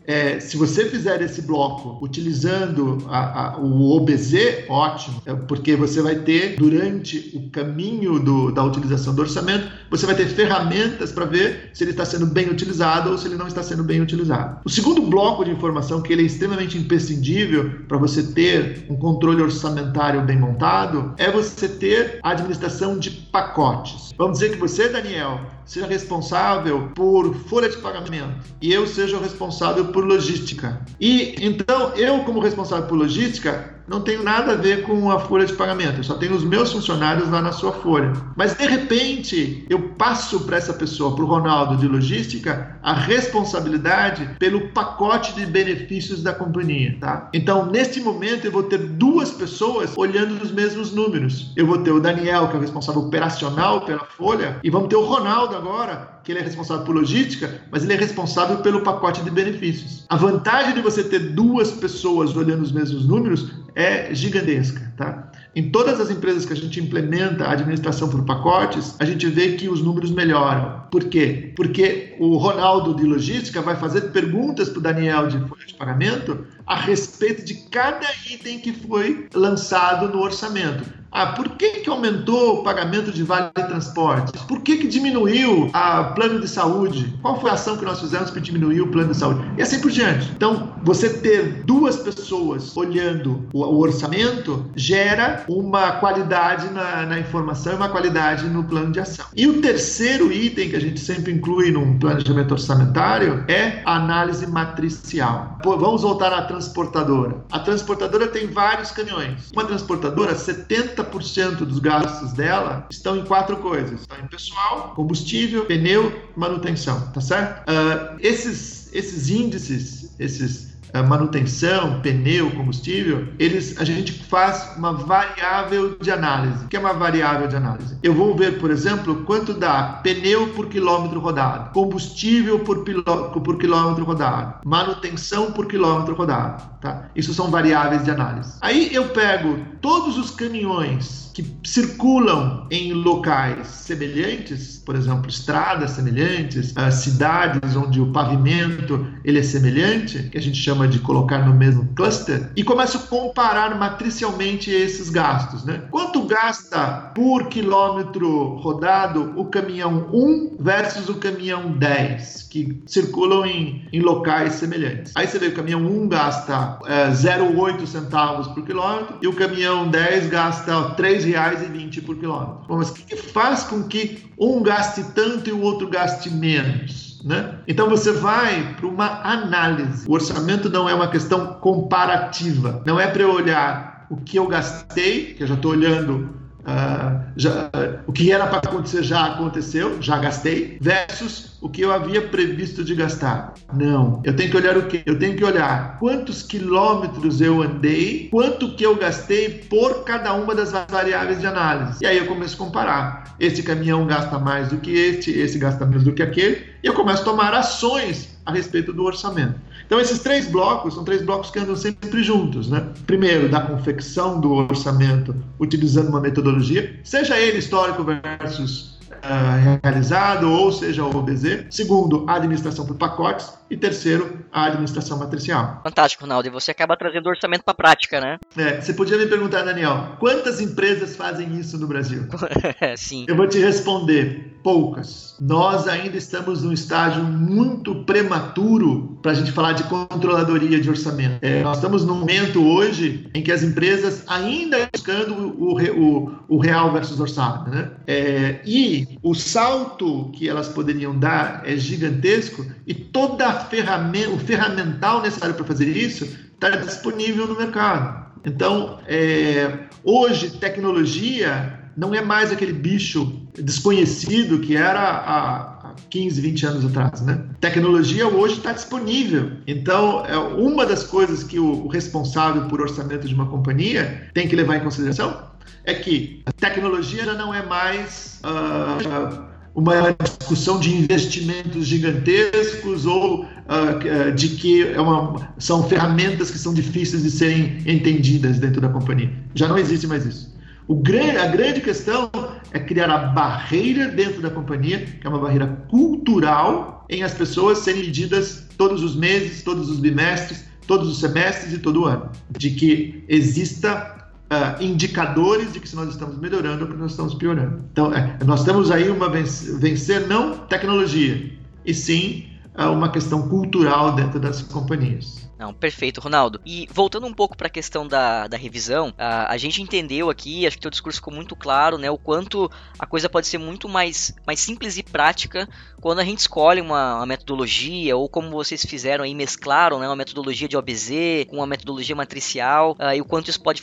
É, 0.06 0.38
se 0.38 0.56
você 0.56 0.84
fizer 0.86 1.22
esse 1.22 1.42
bloco 1.42 1.98
utilizando 2.04 2.98
a, 3.08 3.54
a, 3.54 3.58
o 3.58 3.96
OBZ, 3.96 4.34
ótimo, 4.68 5.22
é 5.24 5.34
porque 5.34 5.74
você 5.76 6.02
vai 6.02 6.16
ter, 6.16 6.56
durante 6.56 7.32
o 7.34 7.48
caminho 7.50 8.18
do, 8.18 8.52
da 8.52 8.62
utilização 8.62 9.14
do 9.14 9.22
orçamento, 9.22 9.66
você 9.90 10.04
vai 10.04 10.14
ter 10.14 10.26
ferramentas 10.26 11.10
para 11.10 11.24
ver 11.24 11.70
se 11.72 11.84
ele 11.84 11.92
está 11.92 12.04
sendo 12.04 12.26
bem 12.26 12.50
utilizado 12.50 13.10
ou 13.10 13.18
se 13.18 13.26
ele 13.26 13.36
não 13.36 13.46
está 13.46 13.62
sendo 13.62 13.82
bem 13.82 14.00
utilizado. 14.00 14.60
O 14.64 14.68
segundo 14.68 15.00
bloco 15.02 15.44
de 15.44 15.50
informação, 15.50 16.02
que 16.02 16.12
ele 16.12 16.22
é 16.22 16.26
extremamente 16.26 16.76
imprescindível 16.76 17.80
para 17.88 17.96
você 17.96 18.22
ter 18.22 18.86
um 18.90 18.96
controle 18.96 19.42
orçamentário 19.42 20.20
bem 20.22 20.38
montado, 20.38 21.14
é 21.16 21.30
você 21.30 21.66
ter 21.68 22.18
a 22.22 22.30
administração 22.30 22.98
de 22.98 23.10
pacotes. 23.10 24.12
Vamos 24.18 24.38
dizer 24.38 24.52
que 24.52 24.58
você, 24.58 24.88
Daniel, 24.88 25.40
seja 25.64 25.86
responsável 25.86 26.90
por 26.94 27.34
folha 27.34 27.68
de 27.68 27.76
pagamento 27.78 28.34
e 28.60 28.72
eu 28.72 28.86
seja 28.86 29.18
responsável 29.18 29.86
por 29.86 30.04
logística. 30.04 30.80
E 31.00 31.34
então 31.40 31.94
eu, 31.94 32.20
como 32.24 32.40
responsável 32.40 32.86
por 32.86 32.96
logística, 32.96 33.73
não 33.86 34.00
tenho 34.00 34.22
nada 34.22 34.52
a 34.52 34.56
ver 34.56 34.82
com 34.82 35.10
a 35.10 35.18
folha 35.18 35.46
de 35.46 35.52
pagamento, 35.52 35.98
eu 35.98 36.04
só 36.04 36.14
tenho 36.14 36.34
os 36.34 36.44
meus 36.44 36.72
funcionários 36.72 37.28
lá 37.28 37.42
na 37.42 37.52
sua 37.52 37.72
folha. 37.72 38.12
Mas 38.36 38.54
de 38.54 38.66
repente 38.66 39.66
eu 39.68 39.90
passo 39.90 40.40
para 40.40 40.56
essa 40.56 40.72
pessoa, 40.72 41.14
para 41.14 41.24
o 41.24 41.28
Ronaldo 41.28 41.76
de 41.76 41.86
logística, 41.86 42.78
a 42.82 42.92
responsabilidade 42.92 44.28
pelo 44.38 44.68
pacote 44.68 45.34
de 45.34 45.46
benefícios 45.46 46.22
da 46.22 46.32
companhia. 46.32 46.96
Tá? 47.00 47.28
Então, 47.32 47.66
neste 47.66 48.00
momento, 48.00 48.44
eu 48.44 48.52
vou 48.52 48.62
ter 48.62 48.78
duas 48.78 49.30
pessoas 49.30 49.92
olhando 49.96 50.42
os 50.42 50.50
mesmos 50.50 50.92
números. 50.92 51.52
Eu 51.56 51.66
vou 51.66 51.78
ter 51.78 51.90
o 51.90 52.00
Daniel, 52.00 52.48
que 52.48 52.54
é 52.54 52.58
o 52.58 52.60
responsável 52.60 53.02
operacional 53.02 53.82
pela 53.82 54.04
folha, 54.04 54.58
e 54.62 54.70
vamos 54.70 54.88
ter 54.88 54.96
o 54.96 55.04
Ronaldo 55.04 55.56
agora, 55.56 56.13
que 56.24 56.32
ele 56.32 56.40
é 56.40 56.42
responsável 56.42 56.84
por 56.84 56.94
logística, 56.94 57.60
mas 57.70 57.84
ele 57.84 57.92
é 57.92 57.96
responsável 57.96 58.58
pelo 58.58 58.82
pacote 58.82 59.22
de 59.22 59.30
benefícios. 59.30 60.04
A 60.08 60.16
vantagem 60.16 60.74
de 60.74 60.80
você 60.80 61.04
ter 61.04 61.18
duas 61.18 61.70
pessoas 61.70 62.34
olhando 62.34 62.62
os 62.62 62.72
mesmos 62.72 63.06
números 63.06 63.52
é 63.74 64.14
gigantesca, 64.14 64.92
tá? 64.96 65.30
Em 65.56 65.70
todas 65.70 66.00
as 66.00 66.10
empresas 66.10 66.44
que 66.44 66.52
a 66.52 66.56
gente 66.56 66.80
implementa 66.80 67.44
a 67.44 67.52
administração 67.52 68.08
por 68.08 68.24
pacotes, 68.24 68.96
a 68.98 69.04
gente 69.04 69.26
vê 69.28 69.52
que 69.52 69.68
os 69.68 69.80
números 69.80 70.10
melhoram. 70.10 70.82
Por 70.90 71.04
quê? 71.04 71.52
Porque 71.54 72.16
o 72.18 72.36
Ronaldo 72.36 72.94
de 72.94 73.04
logística 73.04 73.62
vai 73.62 73.76
fazer 73.76 74.12
perguntas 74.12 74.68
para 74.68 74.78
o 74.80 74.82
Daniel 74.82 75.28
de 75.28 75.38
folha 75.48 75.66
de 75.66 75.74
pagamento 75.74 76.44
a 76.66 76.74
respeito 76.74 77.44
de 77.44 77.54
cada 77.70 78.06
item 78.28 78.58
que 78.58 78.72
foi 78.72 79.28
lançado 79.32 80.08
no 80.08 80.22
orçamento. 80.22 80.84
Ah, 81.16 81.26
por 81.26 81.50
que, 81.50 81.78
que 81.78 81.88
aumentou 81.88 82.58
o 82.58 82.62
pagamento 82.64 83.12
de 83.12 83.22
vale 83.22 83.48
transporte? 83.52 84.36
Por 84.48 84.60
que, 84.62 84.78
que 84.78 84.88
diminuiu 84.88 85.70
a 85.72 86.02
plano 86.02 86.40
de 86.40 86.48
saúde? 86.48 87.14
Qual 87.22 87.40
foi 87.40 87.50
a 87.50 87.52
ação 87.52 87.76
que 87.76 87.84
nós 87.84 88.00
fizemos 88.00 88.32
para 88.32 88.40
diminuir 88.40 88.80
o 88.80 88.88
plano 88.88 89.12
de 89.12 89.16
saúde? 89.16 89.48
E 89.56 89.62
assim 89.62 89.80
por 89.80 89.92
diante. 89.92 90.28
Então, 90.34 90.74
você 90.82 91.08
ter 91.08 91.62
duas 91.64 91.98
pessoas 91.98 92.76
olhando 92.76 93.46
o, 93.52 93.62
o 93.62 93.78
orçamento 93.78 94.68
gera 94.74 95.44
uma 95.48 95.92
qualidade 95.92 96.68
na, 96.70 97.06
na, 97.06 97.20
informação 97.20 97.74
e 97.74 97.76
uma 97.76 97.88
qualidade 97.88 98.48
no 98.48 98.64
plano 98.64 98.90
de 98.90 98.98
ação. 98.98 99.26
E 99.36 99.46
o 99.46 99.60
terceiro 99.60 100.32
item 100.32 100.70
que 100.70 100.76
a 100.76 100.80
gente 100.80 100.98
sempre 100.98 101.32
inclui 101.32 101.70
num 101.70 101.96
planejamento 101.96 102.50
orçamentário 102.50 103.44
é 103.46 103.82
a 103.84 103.94
análise 103.94 104.48
matricial. 104.48 105.60
Pô, 105.62 105.76
vamos 105.76 106.02
voltar 106.02 106.32
à 106.32 106.42
transportadora. 106.42 107.36
A 107.52 107.60
transportadora 107.60 108.26
tem 108.26 108.48
vários 108.48 108.90
caminhões. 108.90 109.52
Uma 109.52 109.64
transportadora, 109.64 110.34
70 110.34 111.03
80% 111.04 111.58
dos 111.58 111.78
gastos 111.78 112.32
dela 112.32 112.86
estão 112.90 113.16
em 113.16 113.24
quatro 113.24 113.56
coisas: 113.58 114.00
estão 114.00 114.18
em 114.18 114.26
pessoal, 114.26 114.92
combustível, 114.94 115.66
pneu, 115.66 116.30
manutenção, 116.36 117.10
tá 117.12 117.20
certo? 117.20 117.68
Uh, 117.70 118.16
esses, 118.20 118.92
esses 118.92 119.30
índices, 119.30 120.14
esses 120.18 120.73
manutenção, 121.02 122.00
pneu, 122.00 122.50
combustível, 122.52 123.28
eles, 123.38 123.78
a 123.78 123.84
gente 123.84 124.12
faz 124.12 124.76
uma 124.76 124.92
variável 124.92 125.96
de 125.98 126.10
análise. 126.10 126.64
O 126.64 126.68
que 126.68 126.76
é 126.76 126.80
uma 126.80 126.92
variável 126.92 127.48
de 127.48 127.56
análise? 127.56 127.98
Eu 128.02 128.14
vou 128.14 128.36
ver, 128.36 128.58
por 128.58 128.70
exemplo, 128.70 129.24
quanto 129.24 129.52
dá 129.52 130.00
pneu 130.02 130.48
por 130.48 130.68
quilômetro 130.68 131.20
rodado, 131.20 131.72
combustível 131.72 132.60
por, 132.60 132.84
por 132.84 133.58
quilômetro 133.58 134.04
rodado, 134.04 134.60
manutenção 134.64 135.52
por 135.52 135.66
quilômetro 135.66 136.14
rodado. 136.14 136.62
Tá? 136.80 137.08
Isso 137.16 137.32
são 137.32 137.50
variáveis 137.50 138.04
de 138.04 138.10
análise. 138.10 138.58
Aí 138.60 138.94
eu 138.94 139.08
pego 139.08 139.58
todos 139.80 140.18
os 140.18 140.30
caminhões 140.30 141.23
que 141.34 141.44
circulam 141.64 142.64
em 142.70 142.92
locais 142.92 143.66
semelhantes, 143.66 144.80
por 144.86 144.94
exemplo, 144.94 145.28
estradas 145.28 145.90
semelhantes, 145.90 146.70
uh, 146.70 146.92
cidades 146.92 147.74
onde 147.74 148.00
o 148.00 148.12
pavimento 148.12 149.04
ele 149.24 149.40
é 149.40 149.42
semelhante, 149.42 150.28
que 150.30 150.38
a 150.38 150.40
gente 150.40 150.56
chama 150.56 150.86
de 150.86 151.00
colocar 151.00 151.44
no 151.44 151.52
mesmo 151.52 151.88
cluster, 151.96 152.52
e 152.54 152.62
começo 152.62 152.98
a 152.98 153.00
comparar 153.00 153.76
matricialmente 153.76 154.70
esses 154.70 155.10
gastos. 155.10 155.64
Né? 155.64 155.82
Quanto 155.90 156.22
gasta 156.22 157.10
por 157.14 157.48
quilômetro 157.48 158.54
rodado 158.58 159.32
o 159.36 159.46
caminhão 159.46 160.08
1 160.12 160.56
versus 160.60 161.08
o 161.08 161.16
caminhão 161.16 161.72
10, 161.72 162.46
que 162.48 162.80
circulam 162.86 163.44
em, 163.44 163.88
em 163.92 164.00
locais 164.00 164.54
semelhantes? 164.54 165.12
Aí 165.16 165.26
você 165.26 165.40
vê 165.40 165.48
o 165.48 165.54
caminhão 165.54 165.80
1 165.80 166.06
gasta 166.06 166.78
uh, 166.80 166.86
eh, 166.86 167.10
0,8 167.10 167.84
centavos 167.86 168.46
por 168.48 168.64
quilômetro 168.64 169.16
e 169.20 169.26
o 169.26 169.32
caminhão 169.32 169.88
10 169.88 170.28
gasta 170.28 170.90
3 170.90 171.23
R$3,20 171.32 172.04
por 172.04 172.16
quilômetro. 172.16 172.64
Bom, 172.68 172.78
mas 172.78 172.90
o 172.90 172.94
que, 172.94 173.02
que 173.02 173.16
faz 173.16 173.64
com 173.64 173.84
que 173.84 174.30
um 174.38 174.62
gaste 174.62 175.04
tanto 175.14 175.48
e 175.48 175.52
o 175.52 175.60
outro 175.60 175.88
gaste 175.88 176.30
menos? 176.30 177.22
Né? 177.24 177.58
Então 177.66 177.88
você 177.88 178.12
vai 178.12 178.74
para 178.74 178.86
uma 178.86 179.22
análise. 179.22 180.06
O 180.06 180.12
orçamento 180.12 180.68
não 180.68 180.88
é 180.88 180.94
uma 180.94 181.08
questão 181.08 181.54
comparativa. 181.54 182.82
Não 182.84 183.00
é 183.00 183.06
para 183.06 183.22
eu 183.22 183.32
olhar 183.32 184.06
o 184.10 184.16
que 184.16 184.38
eu 184.38 184.46
gastei, 184.46 185.34
que 185.34 185.42
eu 185.42 185.46
já 185.46 185.54
estou 185.54 185.70
olhando 185.72 186.44
Uh, 186.64 187.23
já, 187.36 187.70
o 188.06 188.12
que 188.12 188.30
era 188.30 188.46
para 188.46 188.58
acontecer 188.58 189.02
já 189.02 189.26
aconteceu, 189.26 190.00
já 190.00 190.18
gastei, 190.18 190.78
versus 190.80 191.54
o 191.60 191.68
que 191.68 191.80
eu 191.80 191.92
havia 191.92 192.22
previsto 192.28 192.84
de 192.84 192.94
gastar. 192.94 193.54
Não, 193.72 194.20
eu 194.24 194.36
tenho 194.36 194.50
que 194.50 194.56
olhar 194.56 194.76
o 194.76 194.86
que? 194.86 195.02
Eu 195.06 195.18
tenho 195.18 195.36
que 195.36 195.44
olhar 195.44 195.98
quantos 195.98 196.42
quilômetros 196.42 197.40
eu 197.40 197.62
andei, 197.62 198.28
quanto 198.30 198.74
que 198.76 198.84
eu 198.84 198.96
gastei 198.96 199.48
por 199.70 200.04
cada 200.04 200.34
uma 200.34 200.54
das 200.54 200.72
variáveis 200.88 201.40
de 201.40 201.46
análise. 201.46 201.98
E 202.02 202.06
aí 202.06 202.18
eu 202.18 202.26
começo 202.26 202.54
a 202.54 202.58
comparar. 202.58 203.36
Esse 203.40 203.62
caminhão 203.62 204.06
gasta 204.06 204.38
mais 204.38 204.68
do 204.68 204.76
que 204.78 204.92
este, 204.92 205.30
esse 205.30 205.58
gasta 205.58 205.86
menos 205.86 206.04
do 206.04 206.12
que 206.12 206.22
aquele, 206.22 206.74
e 206.82 206.86
eu 206.86 206.94
começo 206.94 207.22
a 207.22 207.24
tomar 207.24 207.54
ações 207.54 208.34
a 208.44 208.52
respeito 208.52 208.92
do 208.92 209.04
orçamento. 209.04 209.58
Então, 209.86 209.98
esses 209.98 210.18
três 210.18 210.46
blocos 210.46 210.94
são 210.94 211.04
três 211.04 211.22
blocos 211.22 211.50
que 211.50 211.58
andam 211.58 211.76
sempre 211.76 212.22
juntos. 212.22 212.68
Né? 212.68 212.86
Primeiro, 213.06 213.48
da 213.48 213.60
confecção 213.60 214.40
do 214.40 214.52
orçamento, 214.52 215.34
utilizando 215.58 216.08
uma 216.08 216.20
metodologia, 216.20 217.00
seja 217.02 217.23
ele 217.32 217.58
histórico 217.58 218.04
versus 218.04 218.94
uh, 219.24 219.80
realizado, 219.82 220.50
ou 220.50 220.70
seja, 220.70 221.04
o 221.04 221.16
OBZ. 221.16 221.66
Segundo, 221.70 222.24
a 222.28 222.36
administração 222.36 222.86
por 222.86 222.96
pacotes. 222.96 223.52
E 223.70 223.76
terceiro, 223.76 224.44
a 224.52 224.66
administração 224.66 225.18
matricial. 225.18 225.80
Fantástico, 225.82 226.22
Ronaldo. 226.22 226.48
E 226.48 226.50
você 226.50 226.70
acaba 226.70 226.96
trazendo 226.96 227.28
orçamento 227.28 227.64
para 227.64 227.72
a 227.72 227.76
prática, 227.76 228.20
né? 228.20 228.38
É, 228.56 228.80
você 228.80 228.92
podia 228.92 229.16
me 229.16 229.26
perguntar, 229.26 229.62
Daniel, 229.62 230.16
quantas 230.20 230.60
empresas 230.60 231.16
fazem 231.16 231.58
isso 231.58 231.78
no 231.78 231.86
Brasil? 231.86 232.28
Sim. 232.96 233.24
Eu 233.26 233.36
vou 233.36 233.48
te 233.48 233.58
responder: 233.58 234.60
poucas. 234.62 235.36
Nós 235.40 235.88
ainda 235.88 236.16
estamos 236.16 236.62
num 236.62 236.72
estágio 236.72 237.24
muito 237.24 238.04
prematuro 238.04 239.13
para 239.24 239.32
a 239.32 239.34
gente 239.34 239.52
falar 239.52 239.72
de 239.72 239.84
controladoria 239.84 240.78
de 240.78 240.90
orçamento. 240.90 241.38
É, 241.40 241.62
nós 241.62 241.78
estamos 241.78 242.04
num 242.04 242.16
momento 242.16 242.62
hoje 242.62 243.26
em 243.32 243.42
que 243.42 243.50
as 243.50 243.62
empresas 243.62 244.22
ainda 244.26 244.76
estão 244.80 244.92
buscando 244.92 245.34
o, 245.58 245.78
o, 245.98 246.38
o 246.46 246.58
real 246.58 246.92
versus 246.92 247.18
orçado. 247.18 247.70
Né? 247.70 247.90
É, 248.06 248.60
e 248.66 249.18
o 249.22 249.34
salto 249.34 250.30
que 250.34 250.46
elas 250.46 250.68
poderiam 250.68 251.18
dar 251.18 251.62
é 251.64 251.74
gigantesco 251.74 252.66
e 252.86 252.92
toda 252.92 253.46
a 253.46 253.60
ferramenta, 253.60 254.28
o 254.28 254.38
ferramental 254.38 255.22
necessário 255.22 255.54
para 255.54 255.64
fazer 255.64 255.88
isso 255.88 256.28
está 256.52 256.68
disponível 256.68 257.46
no 257.46 257.56
mercado. 257.56 258.26
Então, 258.44 258.98
é, 259.06 259.86
hoje, 260.04 260.50
tecnologia 260.58 261.80
não 261.96 262.14
é 262.14 262.20
mais 262.20 262.52
aquele 262.52 262.74
bicho 262.74 263.40
desconhecido 263.54 264.58
que 264.58 264.76
era 264.76 265.00
há 265.00 265.73
15, 266.10 266.40
20 266.40 266.66
anos 266.66 266.84
atrás, 266.84 267.20
né? 267.20 267.40
Tecnologia 267.60 268.26
hoje 268.28 268.54
está 268.54 268.72
disponível. 268.72 269.52
Então, 269.66 270.24
é 270.26 270.36
uma 270.36 270.86
das 270.86 271.04
coisas 271.04 271.44
que 271.44 271.58
o, 271.58 271.86
responsável 271.86 272.62
por 272.68 272.80
orçamento 272.80 273.26
de 273.26 273.34
uma 273.34 273.46
companhia 273.46 274.28
tem 274.34 274.48
que 274.48 274.56
levar 274.56 274.76
em 274.76 274.80
consideração 274.80 275.54
é 275.84 275.94
que 275.94 276.42
a 276.46 276.52
tecnologia 276.52 277.24
já 277.24 277.34
não 277.34 277.52
é 277.52 277.64
mais 277.64 278.40
uh, 278.42 279.44
uma 279.74 280.16
discussão 280.22 280.80
de 280.80 280.94
investimentos 280.94 281.86
gigantescos 281.86 283.04
ou 283.06 283.44
uh, 283.44 284.32
de 284.34 284.48
que 284.48 284.82
é 284.82 285.00
uma, 285.00 285.52
são 285.58 285.86
ferramentas 285.88 286.50
que 286.50 286.58
são 286.58 286.72
difíceis 286.72 287.22
de 287.22 287.30
serem 287.30 287.82
entendidas 287.86 288.58
dentro 288.58 288.80
da 288.80 288.88
companhia. 288.88 289.30
Já 289.54 289.68
não 289.68 289.76
existe 289.76 290.06
mais 290.06 290.24
isso. 290.24 290.54
O, 290.86 290.94
a 290.94 291.46
grande 291.46 291.80
questão 291.80 292.30
é 292.74 292.80
criar 292.80 293.08
a 293.08 293.18
barreira 293.28 294.08
dentro 294.08 294.42
da 294.42 294.50
companhia, 294.50 294.98
que 294.98 295.24
é 295.24 295.30
uma 295.30 295.38
barreira 295.38 295.66
cultural, 295.88 297.06
em 297.08 297.22
as 297.22 297.32
pessoas 297.32 297.78
serem 297.78 298.02
medidas 298.02 298.66
todos 298.76 299.02
os 299.02 299.14
meses, 299.14 299.62
todos 299.62 299.88
os 299.88 300.00
bimestres, 300.00 300.64
todos 300.86 301.08
os 301.08 301.20
semestres 301.20 301.72
e 301.72 301.78
todo 301.78 302.04
ano. 302.04 302.30
De 302.50 302.70
que 302.70 303.24
exista 303.28 304.28
uh, 304.50 304.82
indicadores 304.82 305.72
de 305.72 305.78
que 305.78 305.88
se 305.88 305.94
nós 305.94 306.08
estamos 306.08 306.36
melhorando 306.36 306.84
ou 306.84 306.90
que 306.90 306.96
nós 306.96 307.12
estamos 307.12 307.34
piorando. 307.34 307.84
Então, 307.92 308.12
é, 308.12 308.36
nós 308.44 308.64
temos 308.64 308.90
aí 308.90 309.08
uma 309.08 309.28
vencer, 309.28 309.78
vencer 309.78 310.26
não 310.26 310.58
tecnologia, 310.66 311.52
e 311.86 311.94
sim 311.94 312.46
uh, 312.76 312.90
uma 312.90 313.08
questão 313.08 313.48
cultural 313.48 314.16
dentro 314.16 314.40
das 314.40 314.62
companhias. 314.62 315.43
Não, 315.58 315.72
perfeito, 315.72 316.20
Ronaldo. 316.20 316.60
E 316.64 316.88
voltando 316.90 317.26
um 317.26 317.32
pouco 317.32 317.56
para 317.56 317.68
a 317.68 317.70
questão 317.70 318.06
da, 318.06 318.46
da 318.46 318.56
revisão, 318.56 319.14
a, 319.16 319.52
a 319.52 319.56
gente 319.56 319.80
entendeu 319.80 320.30
aqui, 320.30 320.66
acho 320.66 320.76
que 320.76 320.80
o 320.80 320.82
teu 320.82 320.90
discurso 320.90 321.18
ficou 321.18 321.32
muito 321.32 321.54
claro, 321.54 321.96
né, 321.96 322.10
o 322.10 322.18
quanto 322.18 322.70
a 322.98 323.06
coisa 323.06 323.28
pode 323.28 323.46
ser 323.46 323.58
muito 323.58 323.88
mais, 323.88 324.34
mais 324.46 324.60
simples 324.60 324.98
e 324.98 325.02
prática 325.02 325.68
quando 326.00 326.18
a 326.18 326.24
gente 326.24 326.40
escolhe 326.40 326.80
uma, 326.80 327.16
uma 327.16 327.26
metodologia, 327.26 328.16
ou 328.16 328.28
como 328.28 328.50
vocês 328.50 328.84
fizeram 328.84 329.24
aí, 329.24 329.34
mesclaram 329.34 329.98
né, 329.98 330.06
uma 330.06 330.16
metodologia 330.16 330.68
de 330.68 330.76
OBZ 330.76 331.10
com 331.48 331.56
uma 331.56 331.66
metodologia 331.66 332.14
matricial, 332.14 332.96
uh, 333.00 333.14
e 333.14 333.20
o 333.22 333.24
quanto 333.24 333.48
isso 333.48 333.62
pode 333.62 333.80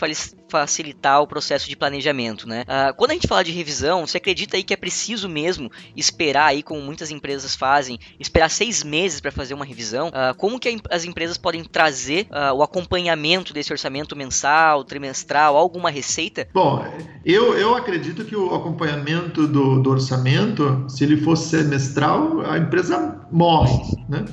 facilitar 0.49 1.19
o 1.21 1.25
processo 1.25 1.67
de 1.67 1.75
planejamento, 1.75 2.47
né. 2.47 2.63
Uh, 2.63 2.93
quando 2.95 3.11
a 3.11 3.13
gente 3.15 3.27
fala 3.27 3.43
de 3.43 3.51
revisão, 3.51 4.05
você 4.05 4.17
acredita 4.17 4.55
aí 4.55 4.63
que 4.63 4.73
é 4.73 4.77
preciso 4.77 5.27
mesmo 5.27 5.71
esperar 5.95 6.47
aí, 6.47 6.61
como 6.61 6.79
muitas 6.81 7.09
empresas 7.09 7.55
fazem, 7.55 7.97
esperar 8.19 8.49
seis 8.49 8.83
meses 8.83 9.19
para 9.19 9.31
fazer 9.31 9.53
uma 9.53 9.65
revisão? 9.65 10.09
Uh, 10.09 10.35
como 10.37 10.59
que 10.59 10.79
as 10.91 11.05
empresas 11.05 11.37
podem 11.37 11.60
trazer 11.69 12.27
uh, 12.31 12.53
o 12.53 12.63
acompanhamento 12.63 13.53
desse 13.53 13.71
orçamento 13.71 14.15
mensal, 14.15 14.83
trimestral, 14.83 15.57
alguma 15.57 15.89
receita? 15.89 16.47
Bom, 16.53 16.85
eu, 17.25 17.57
eu 17.57 17.75
acredito 17.75 18.25
que 18.25 18.35
o 18.35 18.53
acompanhamento 18.53 19.47
do, 19.47 19.81
do 19.81 19.89
orçamento, 19.89 20.85
se 20.87 21.03
ele 21.03 21.17
fosse 21.17 21.49
semestral, 21.49 22.41
a 22.41 22.57
empresa 22.57 23.27
morre, 23.31 23.81
né? 24.09 24.25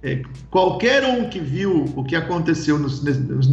É, 0.00 0.22
qualquer 0.48 1.04
um 1.04 1.28
que 1.28 1.40
viu 1.40 1.92
o 1.96 2.04
que 2.04 2.14
aconteceu 2.14 2.78
nos, 2.78 3.02
nos, 3.02 3.48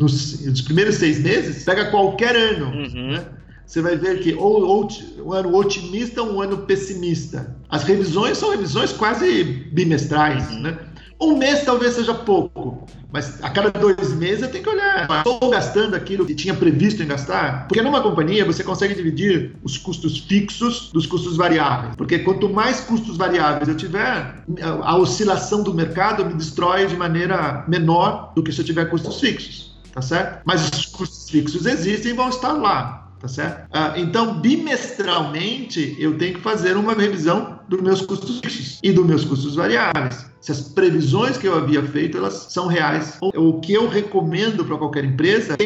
nos, 0.45 0.61
primeiros 0.61 0.95
seis 0.95 1.19
meses, 1.19 1.63
pega 1.63 1.89
qualquer 1.89 2.35
ano, 2.35 2.67
uhum. 2.67 3.11
né? 3.13 3.25
Você 3.65 3.81
vai 3.81 3.97
ver 3.97 4.19
que 4.19 4.35
ou, 4.35 4.63
ou 4.63 4.87
um 5.25 5.33
ano 5.33 5.55
otimista 5.55 6.21
ou 6.21 6.35
um 6.35 6.41
ano 6.41 6.59
pessimista. 6.59 7.57
As 7.67 7.83
revisões 7.83 8.37
são 8.37 8.51
revisões 8.51 8.91
quase 8.91 9.43
bimestrais, 9.43 10.51
uhum. 10.51 10.61
né? 10.61 10.77
Um 11.19 11.37
mês 11.37 11.63
talvez 11.63 11.93
seja 11.93 12.13
pouco, 12.13 12.85
mas 13.11 13.41
a 13.41 13.49
cada 13.49 13.71
dois 13.71 14.13
meses 14.13 14.43
eu 14.43 14.51
tenho 14.51 14.63
que 14.63 14.69
olhar. 14.69 15.07
Estou 15.09 15.49
gastando 15.49 15.95
aquilo 15.95 16.25
que 16.25 16.35
tinha 16.35 16.53
previsto 16.53 17.01
em 17.01 17.07
gastar? 17.07 17.67
Porque 17.67 17.81
numa 17.81 18.01
companhia 18.01 18.43
você 18.43 18.63
consegue 18.63 18.93
dividir 18.93 19.55
os 19.63 19.77
custos 19.77 20.19
fixos 20.19 20.89
dos 20.91 21.05
custos 21.05 21.37
variáveis. 21.37 21.95
Porque 21.95 22.19
quanto 22.19 22.49
mais 22.49 22.81
custos 22.81 23.15
variáveis 23.15 23.69
eu 23.69 23.77
tiver, 23.77 24.43
a 24.61 24.97
oscilação 24.97 25.63
do 25.63 25.73
mercado 25.73 26.25
me 26.25 26.33
destrói 26.33 26.85
de 26.87 26.97
maneira 26.97 27.63
menor 27.65 28.33
do 28.35 28.43
que 28.43 28.51
se 28.51 28.59
eu 28.59 28.65
tiver 28.65 28.85
custos 28.89 29.19
fixos. 29.21 29.73
Tá 29.93 30.01
certo? 30.01 30.41
Mas 30.43 30.69
os 30.69 30.85
custos 30.87 31.29
fixos 31.29 31.65
existem 31.65 32.11
e 32.11 32.15
vão 32.15 32.27
estar 32.27 32.51
lá. 32.51 33.09
Tá 33.21 33.29
certo? 33.29 33.69
Ah, 33.71 33.93
então, 33.95 34.41
bimestralmente, 34.41 35.95
eu 35.97 36.17
tenho 36.17 36.35
que 36.35 36.41
fazer 36.41 36.75
uma 36.75 36.93
revisão 36.93 37.61
dos 37.69 37.81
meus 37.81 38.01
custos 38.01 38.39
fixos 38.39 38.79
e 38.83 38.91
dos 38.91 39.05
meus 39.05 39.23
custos 39.23 39.55
variáveis 39.55 40.34
se 40.45 40.51
as 40.51 40.61
previsões 40.61 41.37
que 41.37 41.47
eu 41.47 41.57
havia 41.57 41.81
feito 41.81 42.19
elas 42.19 42.47
são 42.49 42.67
reais. 42.67 43.17
O 43.19 43.59
que 43.59 43.73
eu 43.73 43.89
recomendo 43.89 44.63
para 44.63 44.77
qualquer 44.77 45.03
empresa, 45.03 45.57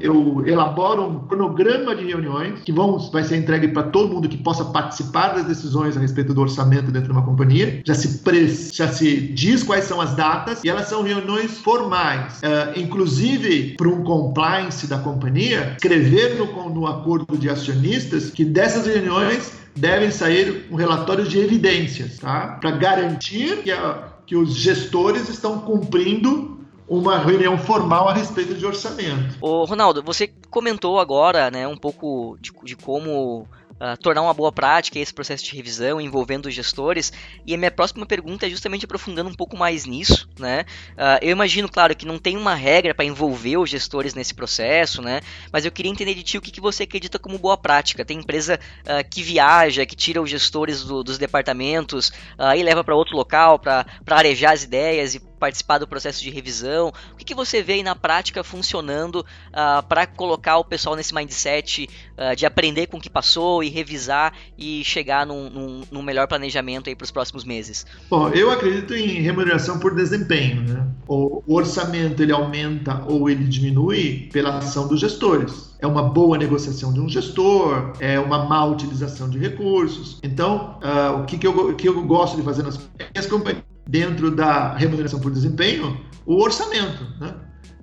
eu 0.00 0.42
elaboro 0.46 1.02
um 1.02 1.18
cronograma 1.26 1.94
de 1.94 2.06
reuniões 2.06 2.60
que 2.60 2.72
vão, 2.72 2.98
vai 3.10 3.24
ser 3.24 3.36
entregue 3.36 3.68
para 3.68 3.82
todo 3.82 4.14
mundo 4.14 4.26
que 4.26 4.38
possa 4.38 4.64
participar 4.64 5.34
das 5.34 5.44
decisões 5.44 5.98
a 5.98 6.00
respeito 6.00 6.32
do 6.32 6.40
orçamento 6.40 6.90
dentro 6.90 7.08
de 7.08 7.12
uma 7.12 7.26
companhia. 7.26 7.82
Já 7.84 7.94
se, 7.94 8.18
pre, 8.18 8.48
já 8.48 8.88
se 8.88 9.20
diz 9.20 9.62
quais 9.62 9.84
são 9.84 10.00
as 10.00 10.14
datas 10.14 10.64
e 10.64 10.68
elas 10.70 10.88
são 10.88 11.02
reuniões 11.02 11.58
formais. 11.58 12.38
Uh, 12.38 12.80
inclusive, 12.80 13.74
para 13.76 13.88
um 13.88 14.02
compliance 14.02 14.86
da 14.86 14.96
companhia, 14.96 15.74
escrever 15.76 16.36
no, 16.38 16.70
no 16.70 16.86
acordo 16.86 17.36
de 17.36 17.50
acionistas 17.50 18.30
que 18.30 18.46
dessas 18.46 18.86
reuniões 18.86 19.65
devem 19.76 20.10
sair 20.10 20.66
um 20.70 20.76
relatório 20.76 21.24
de 21.24 21.38
evidências, 21.38 22.18
tá? 22.18 22.58
Para 22.60 22.70
garantir 22.72 23.62
que, 23.62 23.70
a, 23.70 24.08
que 24.26 24.34
os 24.34 24.54
gestores 24.54 25.28
estão 25.28 25.60
cumprindo 25.60 26.56
uma 26.88 27.18
reunião 27.18 27.58
formal 27.58 28.08
a 28.08 28.14
respeito 28.14 28.54
de 28.54 28.64
orçamento. 28.64 29.36
Ô, 29.40 29.64
Ronaldo, 29.64 30.02
você 30.02 30.30
comentou 30.50 31.00
agora, 31.00 31.50
né, 31.50 31.66
um 31.66 31.76
pouco 31.76 32.38
de, 32.40 32.52
de 32.62 32.76
como 32.76 33.46
uh, 33.80 33.96
tornar 34.00 34.22
uma 34.22 34.34
boa 34.34 34.52
prática 34.52 34.98
esse 34.98 35.12
processo 35.12 35.44
de 35.44 35.54
revisão 35.54 36.00
envolvendo 36.00 36.46
os 36.46 36.54
gestores. 36.54 37.12
E 37.46 37.54
a 37.54 37.58
minha 37.58 37.70
próxima 37.70 38.06
pergunta 38.06 38.46
é 38.46 38.50
justamente 38.50 38.84
aprofundando 38.84 39.30
um 39.30 39.34
pouco 39.34 39.56
mais 39.56 39.84
nisso, 39.84 40.28
né? 40.38 40.64
Uh, 40.92 41.18
eu 41.22 41.30
imagino, 41.30 41.68
claro, 41.68 41.94
que 41.94 42.06
não 42.06 42.18
tem 42.18 42.36
uma 42.36 42.54
regra 42.54 42.94
para 42.94 43.04
envolver 43.04 43.56
os 43.56 43.70
gestores 43.70 44.14
nesse 44.14 44.34
processo, 44.34 45.02
né? 45.02 45.20
Mas 45.52 45.64
eu 45.64 45.72
queria 45.72 45.90
entender 45.90 46.14
de 46.14 46.22
ti 46.22 46.38
o 46.38 46.40
que, 46.40 46.50
que 46.50 46.60
você 46.60 46.84
acredita 46.84 47.18
como 47.18 47.38
boa 47.38 47.56
prática. 47.56 48.04
Tem 48.04 48.18
empresa 48.18 48.58
uh, 48.82 49.08
que 49.08 49.22
viaja, 49.22 49.86
que 49.86 49.96
tira 49.96 50.20
os 50.20 50.30
gestores 50.30 50.82
do, 50.82 51.02
dos 51.02 51.18
departamentos 51.18 52.12
e 52.56 52.62
leva 52.62 52.82
para 52.84 52.94
outro 52.94 53.16
local 53.16 53.58
para 53.58 53.86
arejar 54.10 54.52
as 54.52 54.62
ideias 54.62 55.14
e 55.14 55.20
participar 55.46 55.78
do 55.78 55.86
processo 55.86 56.20
de 56.20 56.28
revisão? 56.28 56.92
O 57.12 57.16
que, 57.16 57.24
que 57.24 57.34
você 57.34 57.62
vê 57.62 57.74
aí 57.74 57.82
na 57.84 57.94
prática 57.94 58.42
funcionando 58.42 59.20
uh, 59.20 59.86
para 59.88 60.04
colocar 60.04 60.58
o 60.58 60.64
pessoal 60.64 60.96
nesse 60.96 61.14
mindset 61.14 61.88
uh, 62.18 62.34
de 62.34 62.44
aprender 62.44 62.88
com 62.88 62.96
o 62.96 63.00
que 63.00 63.08
passou 63.08 63.62
e 63.62 63.68
revisar 63.68 64.32
e 64.58 64.82
chegar 64.82 65.24
num, 65.24 65.48
num, 65.48 65.82
num 65.88 66.02
melhor 66.02 66.26
planejamento 66.26 66.94
para 66.96 67.04
os 67.04 67.12
próximos 67.12 67.44
meses? 67.44 67.86
Bom, 68.10 68.28
eu 68.30 68.50
acredito 68.50 68.92
em 68.94 69.20
remuneração 69.20 69.78
por 69.78 69.94
desempenho. 69.94 70.62
Né? 70.62 70.86
O, 71.06 71.42
orçamento 71.46 72.22
ele 72.22 72.32
aumenta 72.32 73.04
ou 73.06 73.30
ele 73.30 73.44
diminui 73.44 74.28
pela 74.32 74.58
ação 74.58 74.88
dos 74.88 75.00
gestores 75.00 75.76
é 75.78 75.86
uma 75.86 76.02
boa 76.02 76.38
negociação 76.38 76.92
de 76.92 77.00
um 77.00 77.08
gestor, 77.08 77.92
é 78.00 78.18
uma 78.18 78.44
má 78.46 78.64
utilização 78.64 79.28
de 79.28 79.38
recursos. 79.38 80.18
Então, 80.22 80.78
uh, 80.82 81.20
o 81.20 81.26
que, 81.26 81.36
que, 81.36 81.46
eu, 81.46 81.74
que 81.74 81.86
eu 81.86 82.02
gosto 82.04 82.36
de 82.36 82.42
fazer 82.42 82.62
nas 82.62 83.26
companhias 83.26 83.65
dentro 83.88 84.30
da 84.30 84.74
remuneração 84.74 85.20
por 85.20 85.30
desempenho 85.30 86.00
o 86.24 86.42
orçamento. 86.42 87.04
Né? 87.20 87.34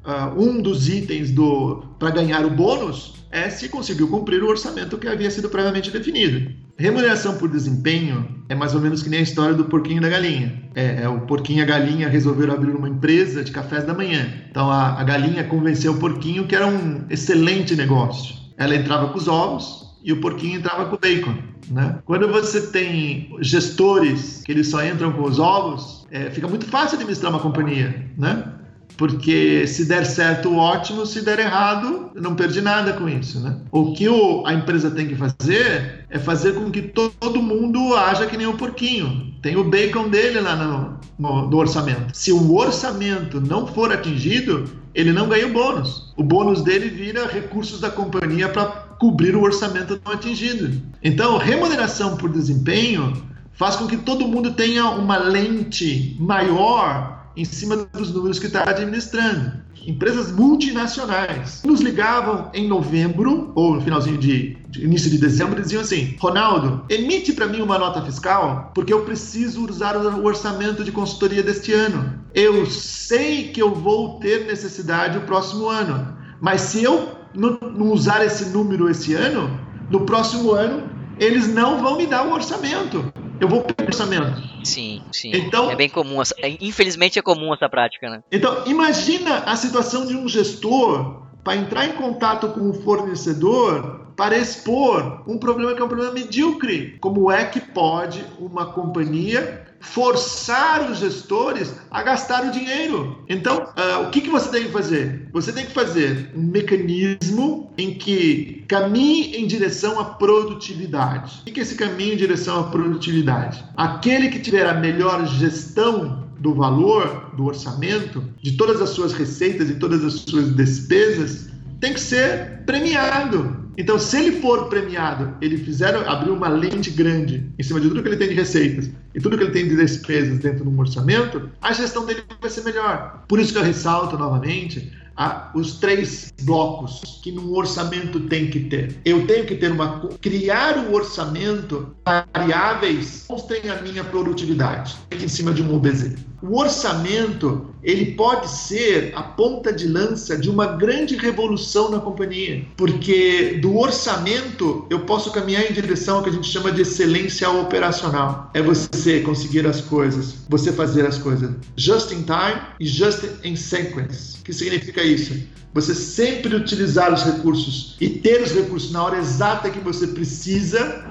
Uh, 0.06 0.42
um 0.42 0.62
dos 0.62 0.90
itens 0.90 1.32
do 1.32 1.84
para 1.98 2.10
ganhar 2.10 2.46
o 2.46 2.50
bônus 2.50 3.14
é 3.32 3.50
se 3.50 3.70
conseguiu 3.70 4.08
cumprir 4.10 4.44
o 4.44 4.50
orçamento 4.50 4.98
que 4.98 5.08
havia 5.08 5.32
sido 5.32 5.50
previamente 5.50 5.90
definido. 5.90 6.52
Remuneração 6.78 7.38
por 7.38 7.50
desempenho 7.50 8.44
é 8.50 8.56
mais 8.56 8.76
ou 8.76 8.82
menos 8.82 9.02
que 9.02 9.10
nem 9.10 9.20
a 9.20 9.24
história 9.24 9.56
do 9.56 9.66
porquinho 9.66 9.98
e 9.98 10.02
da 10.02 10.10
galinha. 10.10 10.70
É, 10.76 11.04
é 11.04 11.10
o 11.10 11.22
porquinho 11.22 11.60
e 11.60 11.62
a 11.62 11.66
galinha 11.66 12.10
resolveram 12.10 12.54
abrir 12.54 12.76
uma 12.76 12.90
empresa 12.90 13.44
de 13.44 13.52
cafés 13.52 13.86
da 13.86 13.94
manhã. 13.94 14.28
Então 14.52 14.70
a, 14.70 15.00
a 15.00 15.04
galinha 15.04 15.44
convenceu 15.46 15.94
o 15.94 16.00
porquinho 16.00 16.46
que 16.46 16.56
era 16.56 16.68
um 16.68 17.06
excelente 17.10 17.76
negócio. 17.76 18.36
Ela 18.58 18.76
entrava 18.76 19.10
com 19.10 19.18
os 19.18 19.28
ovos, 19.28 19.93
e 20.04 20.12
o 20.12 20.20
porquinho 20.20 20.60
entrava 20.60 20.86
com 20.86 20.96
o 20.96 21.00
bacon. 21.00 21.36
Né? 21.72 22.00
Quando 22.06 22.28
você 22.28 22.68
tem 22.68 23.36
gestores 23.40 24.44
que 24.46 24.52
eles 24.52 24.70
só 24.70 24.84
entram 24.86 25.12
com 25.14 25.24
os 25.24 25.40
ovos, 25.40 26.06
é, 26.12 26.30
fica 26.30 26.48
muito 26.48 26.66
fácil 26.66 26.96
administrar 26.96 27.32
uma 27.32 27.40
companhia, 27.40 28.12
né? 28.18 28.54
Porque 28.98 29.66
se 29.66 29.86
der 29.86 30.06
certo, 30.06 30.56
ótimo, 30.56 31.06
se 31.06 31.22
der 31.22 31.40
errado, 31.40 32.12
não 32.14 32.36
perdi 32.36 32.62
nada 32.62 32.94
com 32.94 33.10
isso, 33.10 33.40
né? 33.40 33.58
O 33.72 33.94
que 33.94 34.08
o, 34.08 34.46
a 34.46 34.54
empresa 34.54 34.92
tem 34.92 35.08
que 35.08 35.16
fazer 35.16 36.06
é 36.10 36.20
fazer 36.20 36.54
com 36.54 36.70
que 36.70 36.82
to, 36.82 37.12
todo 37.20 37.42
mundo 37.42 37.96
haja 37.96 38.28
que 38.28 38.38
nem 38.38 38.46
o 38.46 38.54
porquinho. 38.54 39.34
Tem 39.42 39.56
o 39.58 39.64
bacon 39.64 40.10
dele 40.10 40.40
lá 40.40 40.56
no, 40.56 41.00
no, 41.18 41.50
no 41.50 41.58
orçamento. 41.58 42.16
Se 42.16 42.32
o 42.32 42.56
orçamento 42.56 43.42
não 43.42 43.66
for 43.66 43.92
atingido, 43.92 44.66
ele 44.94 45.12
não 45.12 45.28
ganha 45.28 45.48
o 45.48 45.54
bônus. 45.54 46.14
O 46.16 46.24
bônus 46.24 46.62
dele 46.62 46.90
vira 46.90 47.26
recursos 47.26 47.80
da 47.80 47.90
companhia 47.90 48.48
para 48.48 48.93
cobrir 49.04 49.36
o 49.36 49.42
orçamento 49.42 50.00
não 50.06 50.14
atingido. 50.14 50.82
Então, 51.04 51.38
remuneração 51.38 52.16
por 52.16 52.30
desempenho 52.30 53.12
faz 53.52 53.76
com 53.76 53.86
que 53.86 53.98
todo 53.98 54.26
mundo 54.26 54.54
tenha 54.54 54.86
uma 54.92 55.18
lente 55.18 56.16
maior 56.22 57.28
em 57.36 57.44
cima 57.44 57.76
dos 57.76 58.14
números 58.14 58.40
que 58.40 58.46
está 58.46 58.64
administrando. 58.64 59.62
Empresas 59.86 60.32
multinacionais 60.32 61.62
nos 61.66 61.82
ligavam 61.82 62.50
em 62.54 62.66
novembro, 62.66 63.52
ou 63.56 63.76
no 63.76 63.82
finalzinho 63.82 64.18
de, 64.18 64.56
de 64.70 64.86
início 64.86 65.12
de 65.12 65.18
dezembro, 65.18 65.60
e 65.60 65.64
diziam 65.64 65.82
assim: 65.82 66.16
Ronaldo, 66.18 66.86
emite 66.88 67.34
para 67.34 67.48
mim 67.48 67.62
uma 67.62 67.78
nota 67.78 68.02
fiscal, 68.04 68.72
porque 68.74 68.94
eu 68.94 69.02
preciso 69.02 69.70
usar 69.70 69.98
o 69.98 70.26
orçamento 70.26 70.82
de 70.82 70.94
consultoria 70.94 71.44
deste 71.44 71.74
ano. 71.74 72.22
Eu 72.34 72.66
sei 72.68 73.50
que 73.50 73.62
eu 73.62 73.76
vou 73.76 74.18
ter 74.20 74.46
necessidade 74.46 75.18
o 75.18 75.26
próximo 75.26 75.68
ano, 75.68 76.18
mas 76.40 76.62
se 76.62 76.82
eu 76.82 77.23
não, 77.34 77.58
não 77.60 77.92
usar 77.92 78.26
esse 78.26 78.50
número 78.50 78.90
esse 78.90 79.14
ano, 79.14 79.60
no 79.90 80.06
próximo 80.06 80.52
ano 80.52 80.94
eles 81.20 81.48
não 81.48 81.82
vão 81.82 81.98
me 81.98 82.06
dar 82.06 82.26
o 82.26 82.34
orçamento. 82.34 83.12
Eu 83.40 83.48
vou 83.48 83.62
perder 83.62 83.84
o 83.84 83.88
orçamento. 83.88 84.42
Sim, 84.64 85.02
sim. 85.12 85.32
Então, 85.34 85.70
é 85.70 85.76
bem 85.76 85.90
comum. 85.90 86.22
Essa, 86.22 86.34
é, 86.40 86.58
infelizmente 86.62 87.20
é 87.20 87.22
comum 87.22 87.54
essa 87.54 87.70
prática, 87.70 88.10
né? 88.10 88.24
Então, 88.32 88.66
imagina 88.66 89.40
a 89.40 89.56
situação 89.56 90.06
de 90.06 90.16
um 90.16 90.28
gestor 90.28 91.24
para 91.44 91.56
entrar 91.56 91.86
em 91.86 91.94
contato 91.94 92.48
com 92.50 92.70
o 92.70 92.74
fornecedor 92.74 94.02
para 94.16 94.38
expor 94.38 95.24
um 95.28 95.38
problema 95.38 95.74
que 95.74 95.82
é 95.82 95.84
um 95.86 95.88
problema 95.88 96.14
medíocre. 96.14 96.98
Como 97.00 97.32
é 97.32 97.46
que 97.46 97.60
pode 97.60 98.24
uma 98.40 98.68
companhia 98.68 99.66
forçar 99.84 100.90
os 100.90 100.98
gestores 100.98 101.76
a 101.92 102.02
gastar 102.02 102.48
o 102.48 102.52
dinheiro. 102.52 103.24
Então, 103.30 103.58
uh, 103.58 104.08
o 104.08 104.10
que, 104.10 104.22
que 104.22 104.30
você 104.30 104.50
tem 104.50 104.64
que 104.64 104.72
fazer? 104.72 105.30
Você 105.34 105.52
tem 105.52 105.66
que 105.66 105.74
fazer 105.74 106.32
um 106.36 106.42
mecanismo 106.42 107.72
em 107.78 107.94
que 107.94 108.64
caminhe 108.68 109.36
em 109.36 109.46
direção 109.46 110.00
à 110.00 110.06
produtividade. 110.06 111.42
O 111.42 111.52
que 111.52 111.60
é 111.60 111.64
esse 111.64 111.76
caminho 111.76 112.14
em 112.14 112.18
direção 112.18 112.62
à 112.62 112.64
produtividade? 112.64 113.64
Aquele 113.76 114.30
que 114.30 114.40
tiver 114.40 114.66
a 114.66 114.74
melhor 114.74 115.28
gestão 115.28 116.24
do 116.40 116.54
valor, 116.54 117.32
do 117.36 117.46
orçamento, 117.46 118.24
de 118.42 118.54
todas 118.54 118.82
as 118.82 118.90
suas 118.90 119.14
receitas 119.14 119.70
e 119.70 119.76
todas 119.76 120.04
as 120.04 120.14
suas 120.14 120.54
despesas, 120.56 121.50
tem 121.84 121.94
que 121.94 122.00
ser 122.00 122.64
premiado. 122.66 123.70
Então, 123.78 124.00
se 124.00 124.18
ele 124.18 124.40
for 124.40 124.70
premiado, 124.70 125.36
ele 125.42 125.58
fizer 125.58 125.94
abrir 126.08 126.32
uma 126.32 126.48
lente 126.48 126.90
grande 126.90 127.52
em 127.60 127.64
cima 127.64 127.82
de 127.82 127.90
tudo 127.90 128.02
que 128.02 128.08
ele 128.08 128.16
tem 128.16 128.30
de 128.30 128.36
receitas 128.36 128.90
e 129.14 129.20
tudo 129.20 129.38
que 129.38 129.44
ele 129.44 129.52
tem 129.52 129.68
de 129.68 129.76
despesas 129.76 130.40
dentro 130.40 130.64
de 130.64 130.70
um 130.70 130.80
orçamento, 130.80 131.50
a 131.62 131.74
gestão 131.74 132.06
dele 132.06 132.24
vai 132.40 132.50
ser 132.50 132.64
melhor. 132.64 133.26
Por 133.28 133.38
isso 133.38 133.52
que 133.52 133.60
eu 133.60 133.64
ressalto 133.64 134.18
novamente 134.18 134.94
a, 135.16 135.52
os 135.54 135.76
três 135.78 136.34
blocos 136.42 137.20
que 137.24 137.32
num 137.32 137.54
orçamento 137.56 138.20
tem 138.22 138.50
que 138.50 138.62
ter. 138.62 138.98
Eu 139.06 139.26
tenho 139.28 139.46
que 139.46 139.56
ter 139.56 139.72
uma 139.72 140.02
criar 140.22 140.78
um 140.78 140.94
orçamento 140.94 141.96
variáveis 142.06 143.26
mostrem 143.30 143.70
a 143.70 143.82
minha 143.82 144.04
produtividade 144.04 144.96
em 145.12 145.28
cima 145.28 145.54
de 145.54 145.62
um 145.62 145.76
OBZ. 145.76 146.16
O 146.42 146.60
orçamento 146.60 147.74
ele 147.84 148.14
pode 148.14 148.50
ser 148.50 149.12
a 149.16 149.24
ponta 149.24 149.72
de 149.72 149.88
lança 149.88 150.38
de 150.38 150.50
uma 150.50 150.66
grande 150.66 151.16
revolução 151.16 151.92
na 151.92 152.00
companhia, 152.00 152.66
porque 152.76 153.60
do 153.62 153.78
orçamento 153.78 154.86
eu 154.90 155.02
posso 155.02 155.32
caminhar 155.32 155.70
em 155.70 155.74
direção 155.74 156.18
ao 156.18 156.24
que 156.24 156.30
a 156.30 156.34
gente 156.34 156.50
chama 156.50 156.72
de 156.72 156.82
excelência 156.82 157.50
operacional. 157.50 158.50
É 158.54 158.62
você 158.62 159.20
conseguir 159.22 159.66
as 159.68 159.82
coisas, 159.82 160.36
você 160.50 160.72
fazer 160.72 161.06
as 161.06 161.18
coisas 161.18 161.52
just 161.76 162.12
in 162.12 162.24
time 162.24 162.62
e 162.80 162.86
just 162.86 163.24
in 163.44 163.56
sequence. 163.56 164.42
Que 164.44 164.54
significa 164.54 165.03
isso? 165.04 165.48
Você 165.74 165.96
sempre 165.96 166.56
utilizar 166.56 167.12
os 167.12 167.24
recursos 167.24 167.98
e 168.00 168.08
ter 168.08 168.42
os 168.42 168.52
recursos 168.52 168.92
na 168.92 169.04
hora 169.04 169.18
exata 169.18 169.72
que 169.72 169.80
você 169.80 170.08
precisa 170.08 171.04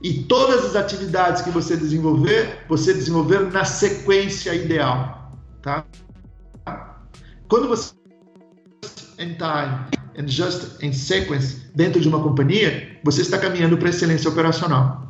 e 0.00 0.22
todas 0.22 0.64
as 0.64 0.76
atividades 0.76 1.42
que 1.42 1.50
você 1.50 1.76
desenvolver, 1.76 2.64
você 2.68 2.94
desenvolver 2.94 3.50
na 3.50 3.64
sequência 3.64 4.54
ideal, 4.54 5.36
tá? 5.60 5.84
Quando 7.48 7.68
você 7.68 7.92
in 9.18 9.34
time 9.34 9.98
and 10.16 10.28
just 10.28 10.80
in 10.80 10.92
sequence 10.92 11.56
dentro 11.74 12.00
de 12.00 12.08
uma 12.08 12.22
companhia, 12.22 13.00
você 13.02 13.22
está 13.22 13.36
caminhando 13.36 13.76
para 13.76 13.88
excelência 13.88 14.30
operacional. 14.30 15.08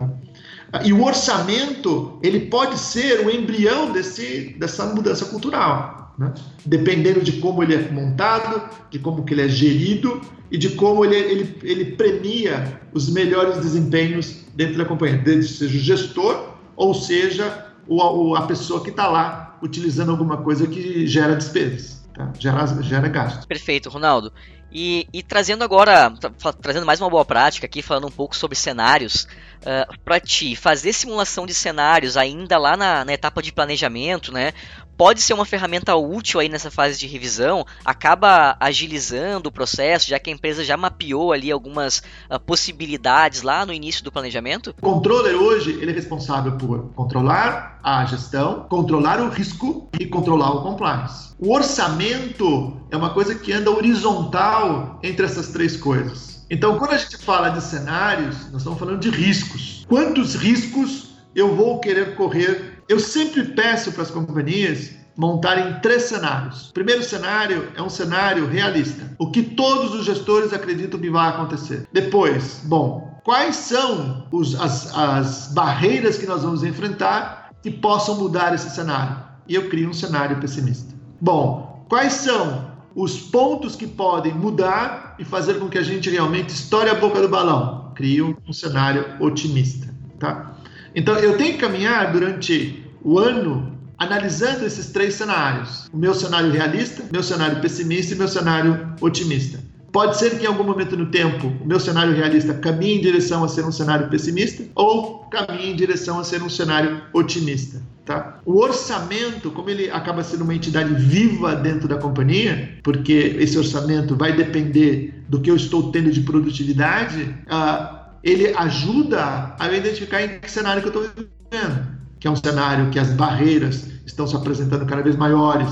E 0.83 0.94
o 0.94 1.04
orçamento 1.04 2.18
ele 2.22 2.46
pode 2.46 2.78
ser 2.78 3.26
o 3.26 3.31
embrião 3.31 3.92
desse, 3.92 4.57
dessa 4.59 4.87
mudança 4.87 5.26
cultural 5.26 6.07
né? 6.18 6.35
dependendo 6.64 7.22
de 7.22 7.33
como 7.33 7.62
ele 7.62 7.74
é 7.74 7.90
montado, 7.90 8.68
de 8.90 8.98
como 8.98 9.24
que 9.24 9.33
ele 9.33 9.42
é 9.42 9.48
gerido 9.48 10.20
e 10.50 10.59
de 10.59 10.70
como 10.70 11.04
ele, 11.04 11.14
ele, 11.14 11.59
ele 11.62 11.85
premia 11.92 12.81
os 12.92 13.09
melhores 13.09 13.59
desempenhos 13.59 14.44
dentro 14.54 14.76
da 14.76 14.85
companhia, 14.85 15.22
seja 15.42 15.76
o 15.76 15.81
gestor 15.81 16.54
ou 16.74 16.92
seja 16.92 17.66
o, 17.87 18.35
a 18.35 18.42
pessoa 18.42 18.83
que 18.83 18.90
está 18.90 19.07
lá 19.07 19.59
utilizando 19.62 20.11
alguma 20.11 20.38
coisa 20.38 20.66
que 20.66 21.07
gera 21.07 21.35
despesas, 21.35 22.04
tá? 22.14 22.33
gera, 22.38 22.66
gera 22.83 23.09
gastos. 23.09 23.46
Perfeito, 23.46 23.88
Ronaldo. 23.88 24.33
E, 24.70 25.09
e, 25.12 25.22
trazendo 25.22 25.64
agora, 25.64 26.12
trazendo 26.61 26.85
mais 26.85 27.00
uma 27.00 27.09
boa 27.09 27.24
prática 27.24 27.64
aqui, 27.64 27.81
falando 27.81 28.07
um 28.07 28.11
pouco 28.11 28.37
sobre 28.37 28.54
cenários, 28.54 29.22
uh, 29.62 29.88
ah, 29.88 29.94
para 30.04 30.20
ti, 30.20 30.54
fazer 30.54 30.92
simulação 30.92 31.46
de 31.46 31.54
cenários 31.54 32.18
ainda 32.18 32.59
lá 32.59 32.76
na, 32.76 33.02
na, 33.02 33.14
etapa 33.14 33.42
de 33.42 33.50
planejamento, 33.50 34.31
né? 34.31 34.52
Pode 34.98 35.22
ser 35.22 35.32
uma 35.32 35.44
ferramenta 35.44 35.94
útil 35.94 36.40
aí 36.40 36.48
nessa 36.48 36.72
fase 36.72 36.98
de 36.98 37.06
revisão, 37.06 37.64
acaba 37.84 38.56
agilizando 38.58 39.48
o 39.48 39.52
processo, 39.52 40.08
já 40.08 40.18
que 40.18 40.28
a 40.28 40.32
empresa 40.32 40.64
já 40.64 40.76
mapeou 40.76 41.32
ali 41.32 41.52
algumas 41.52 42.02
uh, 42.28 42.40
possibilidades 42.40 43.42
lá 43.42 43.64
no 43.64 43.72
início 43.72 44.02
do 44.02 44.11
planejamento? 44.11 44.74
O 44.76 44.82
controller 44.82 45.37
hoje 45.37 45.70
ele 45.70 45.92
é 45.92 45.94
responsável 45.94 46.56
por 46.56 46.90
controlar 46.96 47.78
a 47.80 48.04
gestão, 48.06 48.66
controlar 48.68 49.20
o 49.20 49.28
risco 49.28 49.88
e 50.00 50.04
controlar 50.04 50.50
o 50.50 50.62
compliance. 50.62 51.32
O 51.38 51.54
orçamento 51.54 52.76
é 52.90 52.96
uma 52.96 53.11
coisa 53.11 53.37
que 53.37 53.52
anda 53.52 53.70
horizontal 53.70 54.98
entre 55.04 55.24
essas 55.24 55.50
três 55.50 55.76
coisas. 55.76 56.44
Então, 56.50 56.76
quando 56.76 56.94
a 56.94 56.98
gente 56.98 57.18
fala 57.18 57.50
de 57.50 57.62
cenários, 57.62 58.50
nós 58.50 58.62
estamos 58.62 58.80
falando 58.80 58.98
de 58.98 59.11
riscos. 59.11 59.87
Quantos 59.88 60.34
riscos 60.34 61.11
eu 61.37 61.54
vou 61.54 61.78
querer 61.78 62.16
correr? 62.16 62.77
Eu 62.88 62.98
sempre 62.98 63.44
peço 63.44 63.92
para 63.92 64.03
as 64.03 64.11
companhias 64.11 64.92
montarem 65.14 65.79
três 65.81 66.05
cenários. 66.05 66.70
O 66.70 66.72
primeiro 66.72 67.03
cenário 67.03 67.68
é 67.77 67.83
um 67.83 67.90
cenário 67.90 68.46
realista, 68.46 69.14
o 69.18 69.31
que 69.31 69.42
todos 69.42 69.94
os 69.94 70.07
gestores 70.07 70.55
acreditam 70.55 70.98
que 70.98 71.11
vai 71.11 71.29
acontecer. 71.29 71.87
Depois, 71.92 72.62
bom, 72.64 73.20
quais 73.24 73.57
são 73.57 74.27
os, 74.33 74.59
as, 74.59 74.96
as 74.96 75.53
barreiras 75.53 76.16
que 76.16 76.24
nós 76.24 76.42
vamos 76.42 76.64
enfrentar 76.64 77.51
que 77.62 77.70
possam 77.70 78.16
mudar 78.16 78.55
esse 78.55 78.70
cenário? 78.70 79.18
E 79.46 79.55
eu 79.55 79.68
crio 79.68 79.90
um 79.90 79.94
cenário 79.94 80.38
pessimista. 80.38 80.94
Bom, 81.20 81.85
quais 81.90 82.14
são 82.14 82.70
os 82.94 83.18
pontos 83.18 83.77
que 83.77 83.87
podem 83.87 84.33
mudar 84.33 85.14
e 85.18 85.24
fazer 85.27 85.59
com 85.59 85.68
que 85.68 85.77
a 85.77 85.83
gente 85.83 86.09
realmente 86.09 86.51
estoure 86.51 86.88
a 86.88 86.94
boca 86.94 87.20
do 87.20 87.29
balão? 87.29 87.92
Crio 87.94 88.38
um 88.48 88.53
cenário 88.53 89.05
otimista, 89.20 89.92
tá? 90.18 90.55
Então 90.98 91.16
eu 91.16 91.37
tenho 91.37 91.52
que 91.52 91.61
caminhar 91.61 92.11
durante 92.11 92.84
o 93.04 93.20
ano 93.20 93.78
analisando 93.96 94.66
esses 94.66 94.88
três 94.88 95.14
cenários: 95.14 95.88
o 95.92 95.96
meu 95.96 96.12
cenário 96.12 96.50
realista, 96.50 97.04
meu 97.12 97.22
cenário 97.22 97.61
pessimista 97.61 98.14
e 98.14 98.18
meu 98.18 98.26
cenário 98.26 98.94
otimista. 99.00 99.61
Pode 99.92 100.18
ser 100.18 100.37
que 100.37 100.44
em 100.44 100.48
algum 100.48 100.64
momento 100.64 100.96
no 100.96 101.06
tempo 101.06 101.46
o 101.62 101.66
meu 101.66 101.78
cenário 101.78 102.12
realista 102.14 102.52
caminhe 102.52 102.98
em 102.98 103.00
direção 103.00 103.44
a 103.44 103.48
ser 103.48 103.64
um 103.64 103.70
cenário 103.70 104.08
pessimista 104.08 104.64
ou 104.74 105.20
caminhe 105.30 105.70
em 105.70 105.76
direção 105.76 106.18
a 106.18 106.24
ser 106.24 106.42
um 106.42 106.50
cenário 106.50 107.00
otimista. 107.12 107.80
Tá? 108.04 108.40
O 108.44 108.58
orçamento, 108.58 109.52
como 109.52 109.70
ele 109.70 109.90
acaba 109.90 110.24
sendo 110.24 110.42
uma 110.42 110.54
entidade 110.54 110.92
viva 110.94 111.54
dentro 111.54 111.87
da 111.87 111.96
companhia, 111.96 112.78
porque 112.82 113.37
esse 113.38 113.56
orçamento 113.56 114.16
vai 114.16 114.34
depender 114.34 115.22
do 115.28 115.40
que 115.40 115.50
eu 115.50 115.56
estou 115.56 115.92
tendo 115.92 116.11
de 116.11 116.22
produtividade, 116.22 117.34
uh, 117.46 117.98
ele 118.22 118.54
ajuda 118.57 119.54
a 119.59 119.72
identificar 119.72 120.22
em 120.22 120.40
que 120.40 120.50
cenário 120.50 120.83
que 120.83 120.88
eu 120.88 121.02
estou 121.02 121.24
vivendo. 121.24 121.98
Que 122.18 122.26
é 122.26 122.31
um 122.31 122.37
cenário 122.37 122.90
que 122.90 122.98
as 122.98 123.11
barreiras 123.11 123.87
estão 124.04 124.26
se 124.26 124.35
apresentando 124.35 124.85
cada 124.87 125.02
vez 125.02 125.16
maiores 125.16 125.68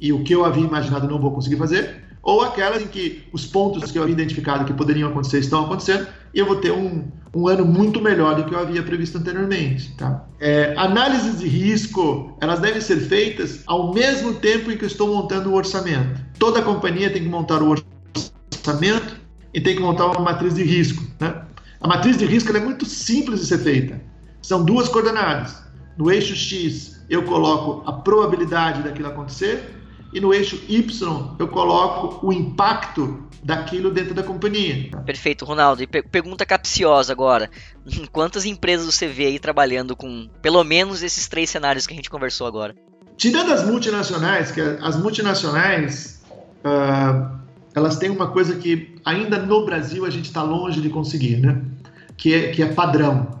e 0.00 0.12
o 0.12 0.24
que 0.24 0.34
eu 0.34 0.44
havia 0.44 0.64
imaginado 0.64 1.06
não 1.06 1.20
vou 1.20 1.32
conseguir 1.32 1.56
fazer, 1.56 2.02
ou 2.22 2.42
aquelas 2.42 2.82
em 2.82 2.88
que 2.88 3.24
os 3.32 3.46
pontos 3.46 3.90
que 3.90 3.98
eu 3.98 4.02
havia 4.02 4.14
identificado 4.14 4.64
que 4.64 4.72
poderiam 4.72 5.08
acontecer 5.08 5.38
estão 5.38 5.64
acontecendo 5.64 6.06
e 6.34 6.38
eu 6.38 6.46
vou 6.46 6.56
ter 6.56 6.72
um, 6.72 7.04
um 7.34 7.48
ano 7.48 7.64
muito 7.64 8.00
melhor 8.00 8.36
do 8.36 8.44
que 8.44 8.54
eu 8.54 8.58
havia 8.58 8.82
previsto 8.82 9.18
anteriormente. 9.18 9.94
Tá? 9.96 10.24
É, 10.40 10.74
análises 10.76 11.40
de 11.40 11.48
risco, 11.48 12.36
elas 12.40 12.60
devem 12.60 12.80
ser 12.80 12.96
feitas 13.00 13.62
ao 13.66 13.92
mesmo 13.92 14.34
tempo 14.34 14.70
em 14.70 14.76
que 14.76 14.84
eu 14.84 14.88
estou 14.88 15.08
montando 15.08 15.50
o 15.50 15.54
orçamento. 15.54 16.20
Toda 16.38 16.62
companhia 16.62 17.10
tem 17.10 17.22
que 17.22 17.28
montar 17.28 17.62
o 17.62 17.70
orçamento 17.70 19.20
e 19.52 19.60
tem 19.60 19.76
que 19.76 19.82
montar 19.82 20.06
uma 20.06 20.20
matriz 20.20 20.54
de 20.54 20.62
risco. 20.62 21.02
Né? 21.20 21.42
A 21.82 21.88
matriz 21.88 22.16
de 22.16 22.24
risco 22.24 22.56
é 22.56 22.60
muito 22.60 22.86
simples 22.86 23.40
de 23.40 23.46
ser 23.46 23.58
feita. 23.58 24.00
São 24.40 24.64
duas 24.64 24.88
coordenadas. 24.88 25.60
No 25.98 26.12
eixo 26.12 26.34
X, 26.36 27.04
eu 27.10 27.24
coloco 27.24 27.82
a 27.90 27.92
probabilidade 27.92 28.82
daquilo 28.82 29.08
acontecer 29.08 29.68
e 30.12 30.20
no 30.20 30.32
eixo 30.32 30.62
Y 30.68 31.36
eu 31.40 31.48
coloco 31.48 32.24
o 32.24 32.32
impacto 32.32 33.26
daquilo 33.42 33.90
dentro 33.90 34.14
da 34.14 34.22
companhia. 34.22 34.90
Perfeito, 35.04 35.44
Ronaldo. 35.44 35.82
E 35.82 35.86
pergunta 35.86 36.46
capciosa 36.46 37.12
agora. 37.12 37.50
Quantas 38.12 38.44
empresas 38.44 38.86
você 38.86 39.08
vê 39.08 39.26
aí 39.26 39.40
trabalhando 39.40 39.96
com 39.96 40.28
pelo 40.40 40.62
menos 40.62 41.02
esses 41.02 41.26
três 41.26 41.50
cenários 41.50 41.84
que 41.84 41.94
a 41.94 41.96
gente 41.96 42.08
conversou 42.08 42.46
agora? 42.46 42.76
Tirando 43.16 43.52
as 43.52 43.66
multinacionais, 43.66 44.52
que 44.52 44.60
as 44.60 44.96
multinacionais 44.96 46.22
uh, 46.64 47.42
elas 47.74 47.96
têm 47.96 48.10
uma 48.10 48.30
coisa 48.30 48.54
que 48.56 48.91
ainda 49.04 49.38
no 49.38 49.64
Brasil 49.64 50.04
a 50.04 50.10
gente 50.10 50.26
está 50.26 50.42
longe 50.42 50.80
de 50.80 50.88
conseguir, 50.88 51.36
né? 51.36 51.60
Que 52.16 52.34
é, 52.34 52.50
que 52.50 52.62
é 52.62 52.66
padrão. 52.66 53.38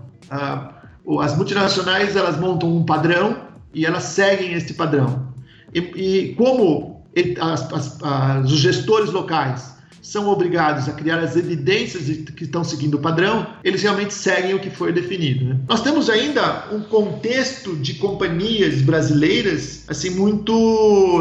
Uh, 1.04 1.20
as 1.20 1.36
multinacionais 1.36 2.16
elas 2.16 2.38
montam 2.38 2.74
um 2.74 2.84
padrão 2.84 3.36
e 3.74 3.84
elas 3.84 4.04
seguem 4.04 4.52
este 4.52 4.74
padrão. 4.74 5.28
E, 5.74 5.78
e 5.78 6.34
como 6.34 7.02
as, 7.40 7.72
as, 7.72 8.02
as, 8.02 8.50
os 8.50 8.58
gestores 8.58 9.10
locais 9.10 9.74
são 10.02 10.28
obrigados 10.28 10.88
a 10.88 10.92
criar 10.92 11.20
as 11.20 11.36
evidências 11.36 12.04
que 12.36 12.44
estão 12.44 12.64
seguindo 12.64 12.96
o 12.96 13.00
padrão, 13.00 13.46
eles 13.62 13.82
realmente 13.82 14.12
seguem 14.12 14.52
o 14.52 14.58
que 14.58 14.68
foi 14.68 14.92
definido. 14.92 15.44
Né? 15.44 15.60
Nós 15.68 15.80
temos 15.80 16.10
ainda 16.10 16.66
um 16.72 16.80
contexto 16.80 17.76
de 17.76 17.94
companhias 17.94 18.82
brasileiras 18.82 19.84
assim 19.88 20.10
muito 20.10 20.52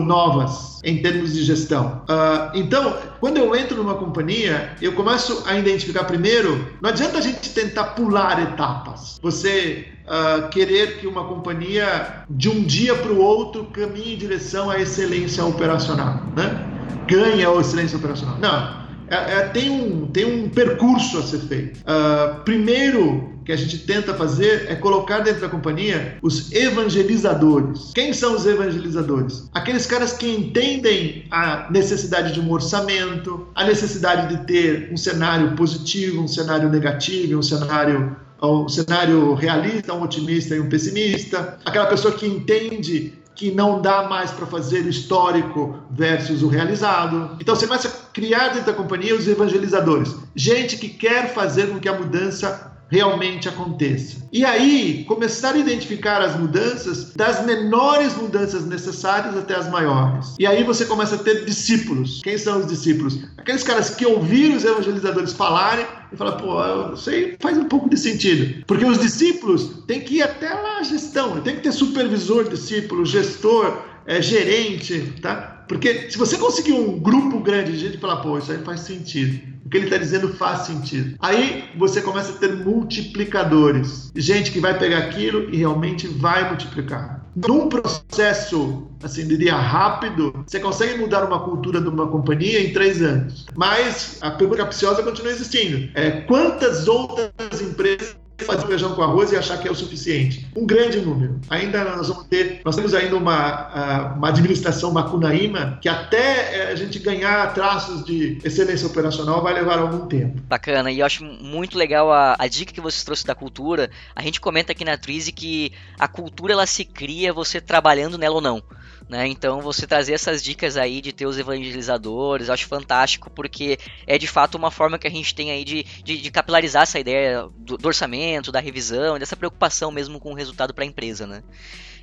novas 0.02 0.72
em 0.84 1.00
termos 1.02 1.34
de 1.34 1.44
gestão. 1.44 2.02
Uh, 2.10 2.58
então, 2.58 2.98
quando 3.20 3.38
eu 3.38 3.56
entro 3.56 3.78
numa 3.78 3.96
companhia, 3.96 4.76
eu 4.82 4.94
começo 4.94 5.44
a 5.46 5.56
identificar 5.58 6.06
primeiro. 6.06 6.74
Não 6.82 6.89
adianta 6.89 7.20
a 7.20 7.22
gente 7.22 7.50
tentar 7.52 7.84
pular 7.96 8.41
etapas. 8.41 9.20
Você 9.22 9.86
uh, 10.08 10.50
querer 10.50 10.98
que 10.98 11.06
uma 11.06 11.26
companhia 11.26 12.24
de 12.28 12.50
um 12.50 12.63
dia 12.63 12.96
para 12.96 13.12
o 13.12 13.20
outro 13.20 13.65
caminhe 13.65 14.15
em 14.15 14.17
direção 14.17 14.72
à 14.72 14.80
excelência 14.80 15.46
operacional, 15.46 16.24
né? 16.36 16.70
Ganhe 17.08 17.46
a 17.46 17.54
excelência 17.60 17.98
operacional. 17.98 18.38
Não. 18.39 18.82
É, 19.12 19.15
é, 19.15 19.48
tem, 19.50 19.70
um, 19.70 20.08
tem 20.08 20.24
um 20.24 20.48
percurso 20.48 21.20
a 21.20 21.24
ser 21.24 21.39
feito. 21.39 21.80
Uh, 21.82 22.41
primeiro, 22.46 23.32
que 23.44 23.52
a 23.52 23.58
gente 23.58 23.80
tenta 23.80 24.13
fazer 24.13 24.67
é 24.70 24.76
colocar 24.76 25.20
dentro 25.20 25.41
da 25.41 25.50
companhia 25.50 26.17
os 26.22 26.52
evangelizadores. 26.54 27.91
Quem 27.94 28.13
são 28.13 28.36
os 28.36 28.46
evangelizadores? 28.46 29.50
Aqueles 29.54 29.86
caras 29.86 30.13
que 30.13 30.26
entendem 30.30 31.26
a 31.30 31.70
necessidade 31.70 32.34
de 32.34 32.39
um 32.39 32.50
orçamento, 32.50 33.48
a 33.54 33.65
necessidade 33.65 34.36
de 34.36 34.46
ter 34.46 34.89
um 34.94 34.98
cenário 34.98 35.56
positivo, 35.58 36.22
um 36.22 36.28
cenário 36.28 36.70
negativo, 36.70 37.38
um 37.38 37.44
cenário 37.44 38.15
um 38.44 38.67
cenário 38.67 39.36
realista, 39.36 39.94
um 39.94 40.02
otimista 40.02 40.56
e 40.56 40.60
um 40.60 40.67
pessimista, 40.67 41.60
aquela 41.63 41.86
pessoa 41.86 42.12
que 42.12 42.26
entende 42.26 43.13
que 43.36 43.52
não 43.52 43.82
dá 43.82 44.04
mais 44.04 44.32
para 44.32 44.46
fazer 44.46 44.86
o 44.86 44.89
histórico 44.89 45.78
versus 45.89 46.44
o 46.44 46.48
realizado. 46.48 47.38
Então 47.39 47.56
você 47.56 47.65
começa 47.65 47.88
a 47.88 47.91
criar 48.13 48.50
dentro 48.50 48.65
da 48.65 48.74
companhia 48.74 49.15
os 49.15 49.28
evangelizadores, 49.28 50.15
gente 50.36 50.78
que 50.78 50.89
quer 50.89 51.34
fazer 51.34 51.70
com 51.70 51.80
que 51.80 51.89
a 51.89 51.98
mudança 51.98 52.70
realmente 52.91 53.47
aconteça. 53.47 54.17
E 54.34 54.43
aí, 54.43 55.06
começar 55.08 55.56
a 55.56 55.58
identificar 55.58 56.21
as 56.21 56.38
mudanças, 56.38 57.13
das 57.15 57.45
menores 57.45 58.13
mudanças 58.15 58.65
necessárias 58.65 59.36
até 59.38 59.56
as 59.56 59.69
maiores. 59.69 60.36
E 60.38 60.45
aí 60.45 60.63
você 60.63 60.86
começa 60.86 61.15
a 61.15 61.17
ter 61.17 61.45
discípulos. 61.45 62.21
Quem 62.21 62.38
são 62.38 62.60
os 62.60 62.67
discípulos? 62.67 63.17
Aqueles 63.38 63.63
caras 63.63 63.91
que 63.91 64.06
ouviram 64.06 64.58
os 64.58 64.65
evangelizadores 64.65 65.32
falarem 65.32 65.86
e 66.12 66.17
falam, 66.17 66.38
pô, 66.38 66.62
eu 66.62 66.97
sei, 66.97 67.38
faz 67.39 67.58
um 67.58 67.65
pouco 67.65 67.89
de 67.89 67.97
sentido. 67.97 68.65
Porque 68.67 68.86
os 68.86 68.99
discípulos 68.99 69.84
têm 69.88 70.01
que 70.01 70.15
ir 70.15 70.23
até 70.23 70.49
lá 70.54 70.80
a 70.80 70.84
gestão, 70.84 71.39
tem 71.39 71.56
que 71.56 71.62
ter 71.62 71.71
supervisor, 71.71 72.49
discípulo, 72.49 73.06
gestor, 73.06 73.84
é, 74.06 74.21
gerente, 74.21 75.13
tá? 75.21 75.63
Porque 75.67 76.12
se 76.12 76.17
você 76.17 76.38
conseguir 76.38 76.73
um 76.73 76.99
grupo 76.99 77.39
grande 77.39 77.71
de 77.71 77.80
gente 77.80 77.97
falar, 77.97 78.17
pô, 78.17 78.38
isso 78.38 78.51
aí 78.51 78.58
faz 78.58 78.82
sentido. 78.82 79.39
Que 79.71 79.77
ele 79.77 79.86
está 79.86 79.97
dizendo 79.97 80.29
faz 80.34 80.62
sentido. 80.62 81.15
Aí 81.19 81.69
você 81.77 82.01
começa 82.01 82.34
a 82.34 82.36
ter 82.36 82.53
multiplicadores. 82.53 84.12
Gente 84.15 84.51
que 84.51 84.60
vai 84.60 84.77
pegar 84.77 84.97
aquilo 84.97 85.49
e 85.49 85.57
realmente 85.57 86.07
vai 86.07 86.47
multiplicar. 86.47 87.21
Num 87.36 87.69
processo, 87.69 88.89
assim, 89.01 89.25
diria 89.25 89.55
rápido, 89.55 90.43
você 90.45 90.60
consegue 90.60 90.99
mudar 90.99 91.23
uma 91.23 91.39
cultura 91.39 91.79
de 91.79 91.88
uma 91.88 92.07
companhia 92.07 92.62
em 92.62 92.73
três 92.73 93.01
anos. 93.01 93.45
Mas 93.55 94.17
a 94.21 94.31
pergunta 94.31 94.63
capciosa 94.63 95.01
continua 95.01 95.31
existindo. 95.31 95.89
É, 95.93 96.12
quantas 96.21 96.89
outras 96.89 97.62
empresas 97.62 98.17
fazer 98.41 98.67
feijão 98.67 98.95
com 98.95 99.01
arroz 99.01 99.32
e 99.32 99.36
achar 99.36 99.58
que 99.58 99.67
é 99.67 99.71
o 99.71 99.75
suficiente. 99.75 100.47
Um 100.56 100.65
grande 100.65 100.99
número. 100.99 101.39
Ainda 101.49 101.84
nós 101.84 102.08
vamos 102.08 102.25
ter, 102.27 102.62
nós 102.63 102.75
temos 102.75 102.93
ainda 102.93 103.15
uma, 103.15 104.13
uma 104.15 104.30
administração 104.30 104.91
macunaíma 104.91 105.80
que 105.82 105.89
até 105.89 106.56
eh, 106.56 106.71
a 106.71 106.75
gente 106.75 106.99
ganhar 106.99 107.54
traços 107.54 108.04
de 108.06 108.38
excelência 108.43 108.88
operacional 108.88 109.41
vai 109.41 109.54
levar 109.54 109.80
algum 109.80 110.08
tempo. 110.08 110.41
Bacana, 110.47 110.91
e 110.91 110.99
eu 110.99 111.06
acho 111.06 111.23
muito 111.23 111.77
legal 111.77 112.12
a, 112.12 112.36
a 112.38 112.47
dica 112.47 112.73
que 112.73 112.82
você 112.82 113.04
trouxe 113.06 113.25
da 113.25 113.36
cultura. 113.36 113.89
A 114.15 114.21
gente 114.21 114.41
comenta 114.41 114.71
aqui 114.71 114.86
na 114.86 114.97
Trize 114.97 115.32
que 115.32 115.71
a 115.99 116.08
cultura 116.08 116.54
ela 116.54 116.65
se 116.65 116.86
cria 116.86 117.34
você 117.34 117.62
trabalhando 117.62 118.17
nela 118.17 118.36
ou 118.36 118.41
não. 118.41 118.63
Né? 119.12 119.28
Então 119.28 119.60
você 119.60 119.86
trazer 119.86 120.13
essas 120.13 120.41
dicas 120.41 120.78
aí 120.78 121.02
de 121.02 121.12
ter 121.12 121.26
os 121.26 121.38
evangelizadores, 121.38 122.47
eu 122.47 122.54
acho 122.54 122.65
fantástico, 122.65 123.30
porque 123.30 123.78
é 124.08 124.17
de 124.17 124.26
fato 124.26 124.56
uma 124.56 124.71
forma 124.71 124.97
que 124.97 125.06
a 125.06 125.12
gente 125.12 125.36
tem 125.36 125.52
aí 125.52 125.65
de, 125.65 125.84
de, 125.84 126.21
de 126.21 126.32
capilarizar 126.32 126.84
essa 126.84 126.97
ideia 126.97 127.45
do, 127.58 127.78
do, 127.78 127.86
orçamento, 127.86 128.54
da 128.54 128.62
revisão, 128.62 129.19
dessa 129.19 129.36
preocupação 129.36 129.91
mesmo 129.91 130.17
com 130.17 130.32
o 130.32 130.34
resultado 130.34 130.74
para 130.74 130.86
a 130.86 130.88
empresa. 130.88 131.28
Né? 131.28 131.43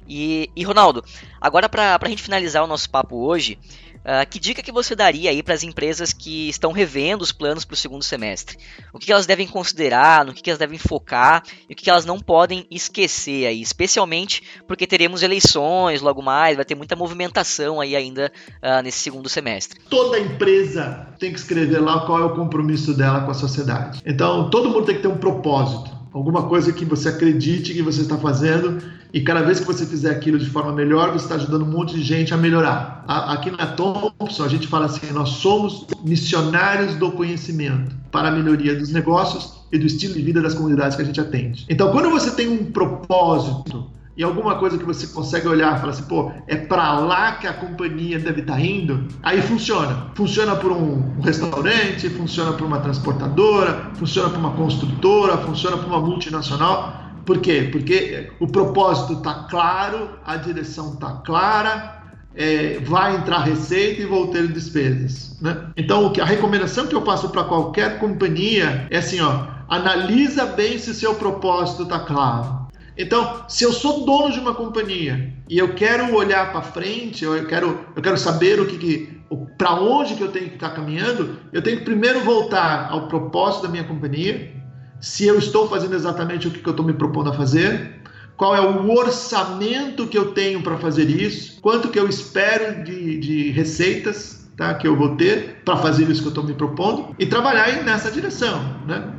E, 0.06 0.50
e 0.54 0.62
Ronaldo, 0.64 1.02
agora 1.40 1.66
para 1.66 1.98
a 1.98 2.08
gente 2.10 2.22
finalizar 2.22 2.62
o 2.62 2.66
nosso 2.66 2.90
papo 2.90 3.16
hoje, 3.16 3.58
Uh, 3.98 4.28
que 4.28 4.38
dica 4.38 4.62
que 4.62 4.72
você 4.72 4.94
daria 4.94 5.30
aí 5.30 5.42
para 5.42 5.54
as 5.54 5.62
empresas 5.62 6.12
que 6.12 6.48
estão 6.48 6.72
revendo 6.72 7.22
os 7.22 7.32
planos 7.32 7.64
para 7.64 7.74
o 7.74 7.76
segundo 7.76 8.02
semestre? 8.02 8.56
O 8.92 8.98
que 8.98 9.12
elas 9.12 9.26
devem 9.26 9.46
considerar, 9.46 10.24
no 10.24 10.32
que 10.32 10.48
elas 10.48 10.58
devem 10.58 10.78
focar 10.78 11.42
e 11.68 11.72
o 11.72 11.76
que 11.76 11.90
elas 11.90 12.04
não 12.04 12.18
podem 12.18 12.66
esquecer 12.70 13.46
aí, 13.46 13.60
especialmente 13.60 14.42
porque 14.66 14.86
teremos 14.86 15.22
eleições 15.22 16.00
logo 16.00 16.22
mais, 16.22 16.56
vai 16.56 16.64
ter 16.64 16.74
muita 16.74 16.96
movimentação 16.96 17.80
aí 17.80 17.94
ainda 17.94 18.32
uh, 18.62 18.82
nesse 18.82 19.00
segundo 19.00 19.28
semestre. 19.28 19.80
Toda 19.90 20.18
empresa 20.18 21.08
tem 21.18 21.32
que 21.32 21.38
escrever 21.38 21.80
lá 21.80 22.06
qual 22.06 22.20
é 22.20 22.24
o 22.24 22.34
compromisso 22.34 22.94
dela 22.94 23.22
com 23.22 23.30
a 23.30 23.34
sociedade. 23.34 24.00
Então, 24.06 24.48
todo 24.48 24.70
mundo 24.70 24.86
tem 24.86 24.96
que 24.96 25.02
ter 25.02 25.08
um 25.08 25.18
propósito 25.18 25.97
alguma 26.18 26.42
coisa 26.42 26.72
que 26.72 26.84
você 26.84 27.08
acredite 27.08 27.72
que 27.72 27.82
você 27.82 28.02
está 28.02 28.16
fazendo 28.18 28.82
e 29.12 29.20
cada 29.20 29.40
vez 29.42 29.60
que 29.60 29.66
você 29.66 29.86
fizer 29.86 30.10
aquilo 30.10 30.38
de 30.38 30.50
forma 30.50 30.72
melhor, 30.72 31.12
você 31.12 31.24
está 31.24 31.36
ajudando 31.36 31.62
um 31.62 31.70
monte 31.70 31.94
de 31.94 32.02
gente 32.02 32.34
a 32.34 32.36
melhorar. 32.36 33.04
Aqui 33.06 33.50
na 33.50 33.66
Thompson, 33.68 34.44
a 34.44 34.48
gente 34.48 34.66
fala 34.66 34.86
assim: 34.86 35.12
nós 35.12 35.30
somos 35.30 35.86
missionários 36.04 36.94
do 36.96 37.12
conhecimento 37.12 37.94
para 38.10 38.28
a 38.28 38.30
melhoria 38.30 38.74
dos 38.76 38.90
negócios 38.92 39.54
e 39.72 39.78
do 39.78 39.86
estilo 39.86 40.14
de 40.14 40.22
vida 40.22 40.42
das 40.42 40.54
comunidades 40.54 40.96
que 40.96 41.02
a 41.02 41.04
gente 41.04 41.20
atende. 41.20 41.64
Então, 41.68 41.90
quando 41.92 42.10
você 42.10 42.32
tem 42.32 42.48
um 42.48 42.70
propósito 42.70 43.86
e 44.18 44.24
alguma 44.24 44.56
coisa 44.56 44.76
que 44.76 44.84
você 44.84 45.06
consegue 45.06 45.46
olhar 45.46 45.76
e 45.76 45.80
falar 45.80 45.92
assim, 45.92 46.02
pô, 46.02 46.32
é 46.48 46.56
para 46.56 46.98
lá 46.98 47.36
que 47.36 47.46
a 47.46 47.52
companhia 47.52 48.18
deve 48.18 48.40
estar 48.40 48.54
tá 48.54 48.60
indo, 48.60 49.06
aí 49.22 49.40
funciona. 49.40 50.08
Funciona 50.16 50.56
por 50.56 50.72
um, 50.72 51.20
restaurante, 51.20 52.10
funciona 52.10 52.52
por 52.52 52.66
uma 52.66 52.80
transportadora, 52.80 53.92
funciona 53.94 54.28
por 54.28 54.40
uma 54.40 54.50
construtora, 54.54 55.38
funciona 55.38 55.76
por 55.76 55.86
uma 55.86 56.00
multinacional. 56.00 57.00
Por 57.24 57.38
quê? 57.38 57.68
Porque 57.70 58.32
o 58.40 58.48
propósito 58.48 59.12
está 59.12 59.46
claro, 59.48 60.10
a 60.26 60.34
direção 60.34 60.94
está 60.94 61.12
clara, 61.24 62.02
é, 62.34 62.80
vai 62.80 63.14
entrar 63.14 63.44
receita 63.44 64.02
e 64.02 64.06
vou 64.06 64.32
ter 64.32 64.48
despesas. 64.48 65.38
Né? 65.40 65.56
Então, 65.76 66.06
o 66.06 66.10
que, 66.10 66.20
a 66.20 66.24
recomendação 66.24 66.88
que 66.88 66.94
eu 66.96 67.02
passo 67.02 67.28
para 67.28 67.44
qualquer 67.44 68.00
companhia 68.00 68.88
é 68.90 68.98
assim: 68.98 69.20
ó, 69.20 69.46
analisa 69.68 70.44
bem 70.44 70.76
se 70.76 70.92
seu 70.92 71.14
propósito 71.14 71.84
está 71.84 72.00
claro. 72.00 72.57
Então, 72.98 73.44
se 73.48 73.62
eu 73.62 73.72
sou 73.72 74.04
dono 74.04 74.32
de 74.32 74.40
uma 74.40 74.54
companhia 74.54 75.32
e 75.48 75.56
eu 75.56 75.72
quero 75.74 76.12
olhar 76.14 76.50
para 76.50 76.62
frente, 76.62 77.24
eu 77.24 77.46
quero, 77.46 77.86
eu 77.94 78.02
quero 78.02 78.18
saber 78.18 78.60
o 78.60 78.66
que, 78.66 78.76
que 78.76 79.18
para 79.56 79.74
onde 79.74 80.14
que 80.14 80.22
eu 80.22 80.32
tenho 80.32 80.48
que 80.48 80.54
estar 80.54 80.70
tá 80.70 80.74
caminhando, 80.74 81.38
eu 81.52 81.62
tenho 81.62 81.78
que 81.78 81.84
primeiro 81.84 82.20
voltar 82.20 82.88
ao 82.90 83.06
propósito 83.06 83.62
da 83.62 83.68
minha 83.68 83.84
companhia, 83.84 84.52
se 85.00 85.24
eu 85.26 85.38
estou 85.38 85.68
fazendo 85.68 85.94
exatamente 85.94 86.48
o 86.48 86.50
que, 86.50 86.58
que 86.58 86.68
eu 86.68 86.72
estou 86.72 86.84
me 86.84 86.92
propondo 86.92 87.30
a 87.30 87.34
fazer, 87.34 88.02
qual 88.36 88.54
é 88.54 88.60
o 88.60 88.90
orçamento 88.90 90.06
que 90.08 90.18
eu 90.18 90.32
tenho 90.32 90.62
para 90.62 90.76
fazer 90.78 91.08
isso, 91.08 91.60
quanto 91.60 91.88
que 91.88 91.98
eu 91.98 92.08
espero 92.08 92.82
de, 92.82 93.18
de 93.18 93.50
receitas 93.50 94.48
tá, 94.56 94.74
que 94.74 94.88
eu 94.88 94.96
vou 94.96 95.16
ter 95.16 95.62
para 95.64 95.76
fazer 95.76 96.08
isso 96.10 96.22
que 96.22 96.28
eu 96.28 96.30
estou 96.30 96.44
me 96.44 96.54
propondo 96.54 97.14
e 97.18 97.26
trabalhar 97.26 97.84
nessa 97.84 98.10
direção. 98.10 98.60
Né? 98.86 99.12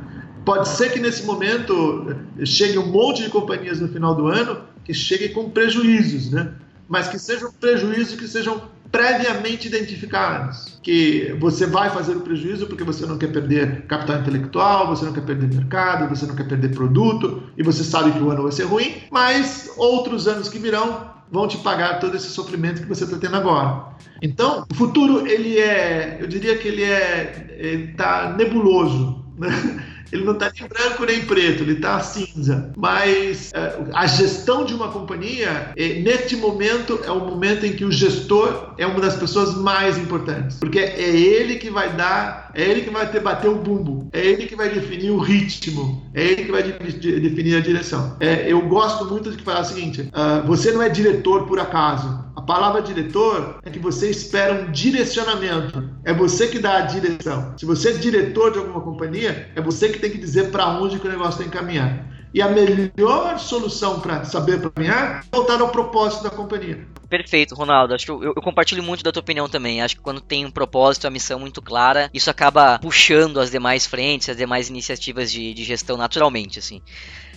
Pode 0.50 0.68
ser 0.68 0.92
que 0.92 0.98
nesse 0.98 1.22
momento 1.22 2.12
chegue 2.44 2.76
um 2.76 2.86
monte 2.86 3.22
de 3.22 3.30
companhias 3.30 3.80
no 3.80 3.86
final 3.86 4.16
do 4.16 4.26
ano 4.26 4.62
que 4.84 4.92
cheguem 4.92 5.32
com 5.32 5.48
prejuízos, 5.48 6.32
né? 6.32 6.54
mas 6.88 7.06
que 7.06 7.20
sejam 7.20 7.52
prejuízos 7.52 8.18
que 8.18 8.26
sejam 8.26 8.60
previamente 8.90 9.68
identificados. 9.68 10.80
Que 10.82 11.36
você 11.38 11.66
vai 11.66 11.88
fazer 11.90 12.16
o 12.16 12.22
prejuízo 12.22 12.66
porque 12.66 12.82
você 12.82 13.06
não 13.06 13.16
quer 13.16 13.28
perder 13.28 13.82
capital 13.82 14.18
intelectual, 14.18 14.88
você 14.88 15.04
não 15.04 15.12
quer 15.12 15.24
perder 15.24 15.54
mercado, 15.54 16.08
você 16.08 16.26
não 16.26 16.34
quer 16.34 16.48
perder 16.48 16.74
produto, 16.74 17.44
e 17.56 17.62
você 17.62 17.84
sabe 17.84 18.10
que 18.10 18.18
o 18.18 18.28
ano 18.32 18.42
vai 18.42 18.50
ser 18.50 18.64
ruim, 18.64 19.04
mas 19.08 19.72
outros 19.76 20.26
anos 20.26 20.48
que 20.48 20.58
virão 20.58 21.12
vão 21.30 21.46
te 21.46 21.58
pagar 21.58 22.00
todo 22.00 22.16
esse 22.16 22.26
sofrimento 22.28 22.82
que 22.82 22.88
você 22.88 23.04
está 23.04 23.16
tendo 23.16 23.36
agora. 23.36 23.84
Então, 24.20 24.66
o 24.68 24.74
futuro, 24.74 25.28
ele 25.28 25.60
é, 25.60 26.18
eu 26.20 26.26
diria 26.26 26.58
que 26.58 26.66
ele 26.66 26.82
é, 26.82 27.86
está 27.92 28.34
nebuloso, 28.36 29.24
né? 29.38 29.86
Ele 30.12 30.24
não 30.24 30.32
está 30.32 30.52
nem 30.58 30.68
branco 30.68 31.04
nem 31.04 31.24
preto, 31.24 31.62
ele 31.62 31.74
está 31.74 32.00
cinza. 32.00 32.72
Mas 32.76 33.50
uh, 33.50 33.90
a 33.94 34.06
gestão 34.06 34.64
de 34.64 34.74
uma 34.74 34.88
companhia, 34.88 35.72
é, 35.76 36.00
neste 36.00 36.36
momento, 36.36 37.00
é 37.04 37.10
o 37.10 37.20
momento 37.20 37.64
em 37.66 37.72
que 37.72 37.84
o 37.84 37.92
gestor 37.92 38.74
é 38.78 38.86
uma 38.86 39.00
das 39.00 39.16
pessoas 39.16 39.54
mais 39.54 39.98
importantes. 39.98 40.58
Porque 40.58 40.78
é 40.78 41.10
ele 41.10 41.56
que 41.56 41.70
vai 41.70 41.92
dar, 41.94 42.49
é 42.54 42.62
ele 42.62 42.82
que 42.82 42.90
vai 42.90 43.10
ter, 43.10 43.20
bater 43.20 43.48
o 43.48 43.56
bumbo, 43.56 44.08
é 44.12 44.24
ele 44.24 44.46
que 44.46 44.56
vai 44.56 44.68
definir 44.70 45.10
o 45.10 45.18
ritmo, 45.18 46.10
é 46.14 46.24
ele 46.24 46.44
que 46.44 46.52
vai 46.52 46.62
de, 46.62 46.98
de, 46.98 47.20
definir 47.20 47.56
a 47.56 47.60
direção. 47.60 48.16
É, 48.20 48.50
eu 48.50 48.60
gosto 48.68 49.04
muito 49.06 49.30
de 49.30 49.42
falar 49.42 49.60
o 49.60 49.64
seguinte: 49.64 50.02
uh, 50.02 50.46
você 50.46 50.72
não 50.72 50.82
é 50.82 50.88
diretor 50.88 51.46
por 51.46 51.58
acaso. 51.58 52.30
A 52.36 52.42
palavra 52.42 52.80
diretor 52.80 53.58
é 53.64 53.70
que 53.70 53.78
você 53.78 54.08
espera 54.08 54.54
um 54.54 54.72
direcionamento. 54.72 55.90
É 56.04 56.12
você 56.12 56.48
que 56.48 56.58
dá 56.58 56.78
a 56.78 56.80
direção. 56.82 57.54
Se 57.58 57.66
você 57.66 57.90
é 57.90 57.92
diretor 57.92 58.52
de 58.52 58.58
alguma 58.58 58.80
companhia, 58.80 59.50
é 59.54 59.60
você 59.60 59.88
que 59.88 59.98
tem 59.98 60.10
que 60.10 60.18
dizer 60.18 60.50
para 60.50 60.68
onde 60.68 60.98
que 60.98 61.06
o 61.06 61.10
negócio 61.10 61.38
tem 61.38 61.50
que 61.50 61.56
caminhar. 61.56 62.08
E 62.32 62.40
a 62.40 62.48
melhor 62.48 63.38
solução 63.38 64.00
para 64.00 64.24
saber 64.24 64.60
caminhar 64.70 65.24
é 65.24 65.36
voltar 65.36 65.60
ao 65.60 65.68
propósito 65.68 66.22
da 66.22 66.30
companhia. 66.30 66.86
Perfeito, 67.08 67.56
Ronaldo. 67.56 67.92
Acho 67.92 68.06
que 68.06 68.12
eu, 68.12 68.22
eu, 68.22 68.34
compartilho 68.34 68.84
muito 68.84 69.02
da 69.02 69.10
tua 69.10 69.20
opinião 69.20 69.48
também. 69.48 69.82
Acho 69.82 69.96
que 69.96 70.02
quando 70.02 70.20
tem 70.20 70.46
um 70.46 70.50
propósito, 70.50 71.08
a 71.08 71.10
missão 71.10 71.40
muito 71.40 71.60
clara, 71.60 72.08
isso 72.14 72.30
acaba 72.30 72.78
puxando 72.78 73.40
as 73.40 73.50
demais 73.50 73.84
frentes, 73.84 74.28
as 74.28 74.36
demais 74.36 74.68
iniciativas 74.68 75.32
de, 75.32 75.52
de 75.52 75.64
gestão 75.64 75.96
naturalmente, 75.96 76.60
assim. 76.60 76.80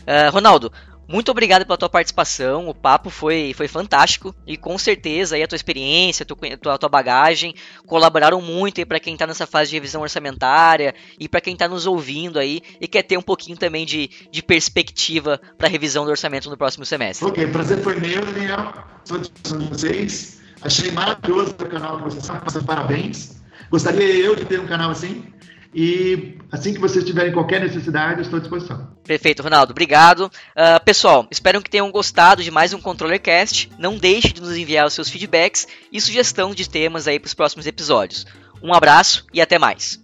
Uh, 0.01 0.31
Ronaldo, 0.31 0.71
muito 1.07 1.29
obrigado 1.31 1.65
pela 1.65 1.77
tua 1.77 1.89
participação, 1.89 2.67
o 2.67 2.73
papo 2.73 3.09
foi, 3.09 3.53
foi 3.55 3.67
fantástico 3.67 4.33
e 4.47 4.55
com 4.55 4.77
certeza 4.77 5.35
aí 5.35 5.43
a 5.43 5.47
tua 5.47 5.55
experiência, 5.55 6.23
a 6.23 6.25
tua, 6.25 6.73
a 6.73 6.77
tua 6.77 6.89
bagagem 6.89 7.53
colaboraram 7.85 8.41
muito 8.41 8.79
aí 8.79 8.85
para 8.85 8.99
quem 8.99 9.13
está 9.13 9.27
nessa 9.27 9.45
fase 9.45 9.69
de 9.69 9.75
revisão 9.75 10.01
orçamentária 10.01 10.95
e 11.19 11.27
para 11.27 11.41
quem 11.41 11.53
está 11.53 11.67
nos 11.67 11.85
ouvindo 11.85 12.39
aí 12.39 12.61
e 12.79 12.87
quer 12.87 13.03
ter 13.03 13.17
um 13.17 13.21
pouquinho 13.21 13.57
também 13.57 13.85
de, 13.85 14.09
de 14.31 14.41
perspectiva 14.41 15.39
para 15.57 15.67
revisão 15.67 16.05
do 16.05 16.11
orçamento 16.11 16.49
no 16.49 16.57
próximo 16.57 16.85
semestre. 16.85 17.27
Ok, 17.27 17.47
prazer 17.47 17.79
foi 17.79 17.99
meu, 17.99 18.25
Daniel. 18.25 18.73
Estou 19.03 19.17
à 19.17 19.59
de 19.59 19.67
vocês. 19.69 20.41
Achei 20.61 20.91
maravilhoso 20.91 21.51
o 21.51 21.65
canal 21.65 21.97
que 21.97 22.03
vocês 22.03 22.63
parabéns. 22.63 23.41
Gostaria 23.69 24.15
eu 24.15 24.35
de 24.35 24.45
ter 24.45 24.59
um 24.59 24.65
canal 24.65 24.91
assim. 24.91 25.25
E 25.73 26.37
assim 26.51 26.73
que 26.73 26.79
vocês 26.79 27.03
tiverem 27.03 27.31
qualquer 27.31 27.61
necessidade, 27.61 28.21
estou 28.21 28.37
à 28.37 28.39
disposição. 28.39 28.87
Perfeito, 29.03 29.41
Ronaldo. 29.41 29.71
Obrigado. 29.71 30.25
Uh, 30.25 30.83
pessoal, 30.85 31.27
espero 31.31 31.61
que 31.61 31.69
tenham 31.69 31.91
gostado 31.91 32.43
de 32.43 32.51
mais 32.51 32.73
um 32.73 32.81
ControllerCast. 32.81 33.71
Não 33.79 33.97
deixe 33.97 34.31
de 34.31 34.41
nos 34.41 34.55
enviar 34.55 34.85
os 34.85 34.93
seus 34.93 35.09
feedbacks 35.09 35.67
e 35.91 35.99
sugestão 35.99 36.53
de 36.53 36.69
temas 36.69 37.07
aí 37.07 37.19
para 37.19 37.27
os 37.27 37.33
próximos 37.33 37.65
episódios. 37.65 38.25
Um 38.61 38.73
abraço 38.73 39.25
e 39.33 39.41
até 39.41 39.57
mais. 39.57 40.02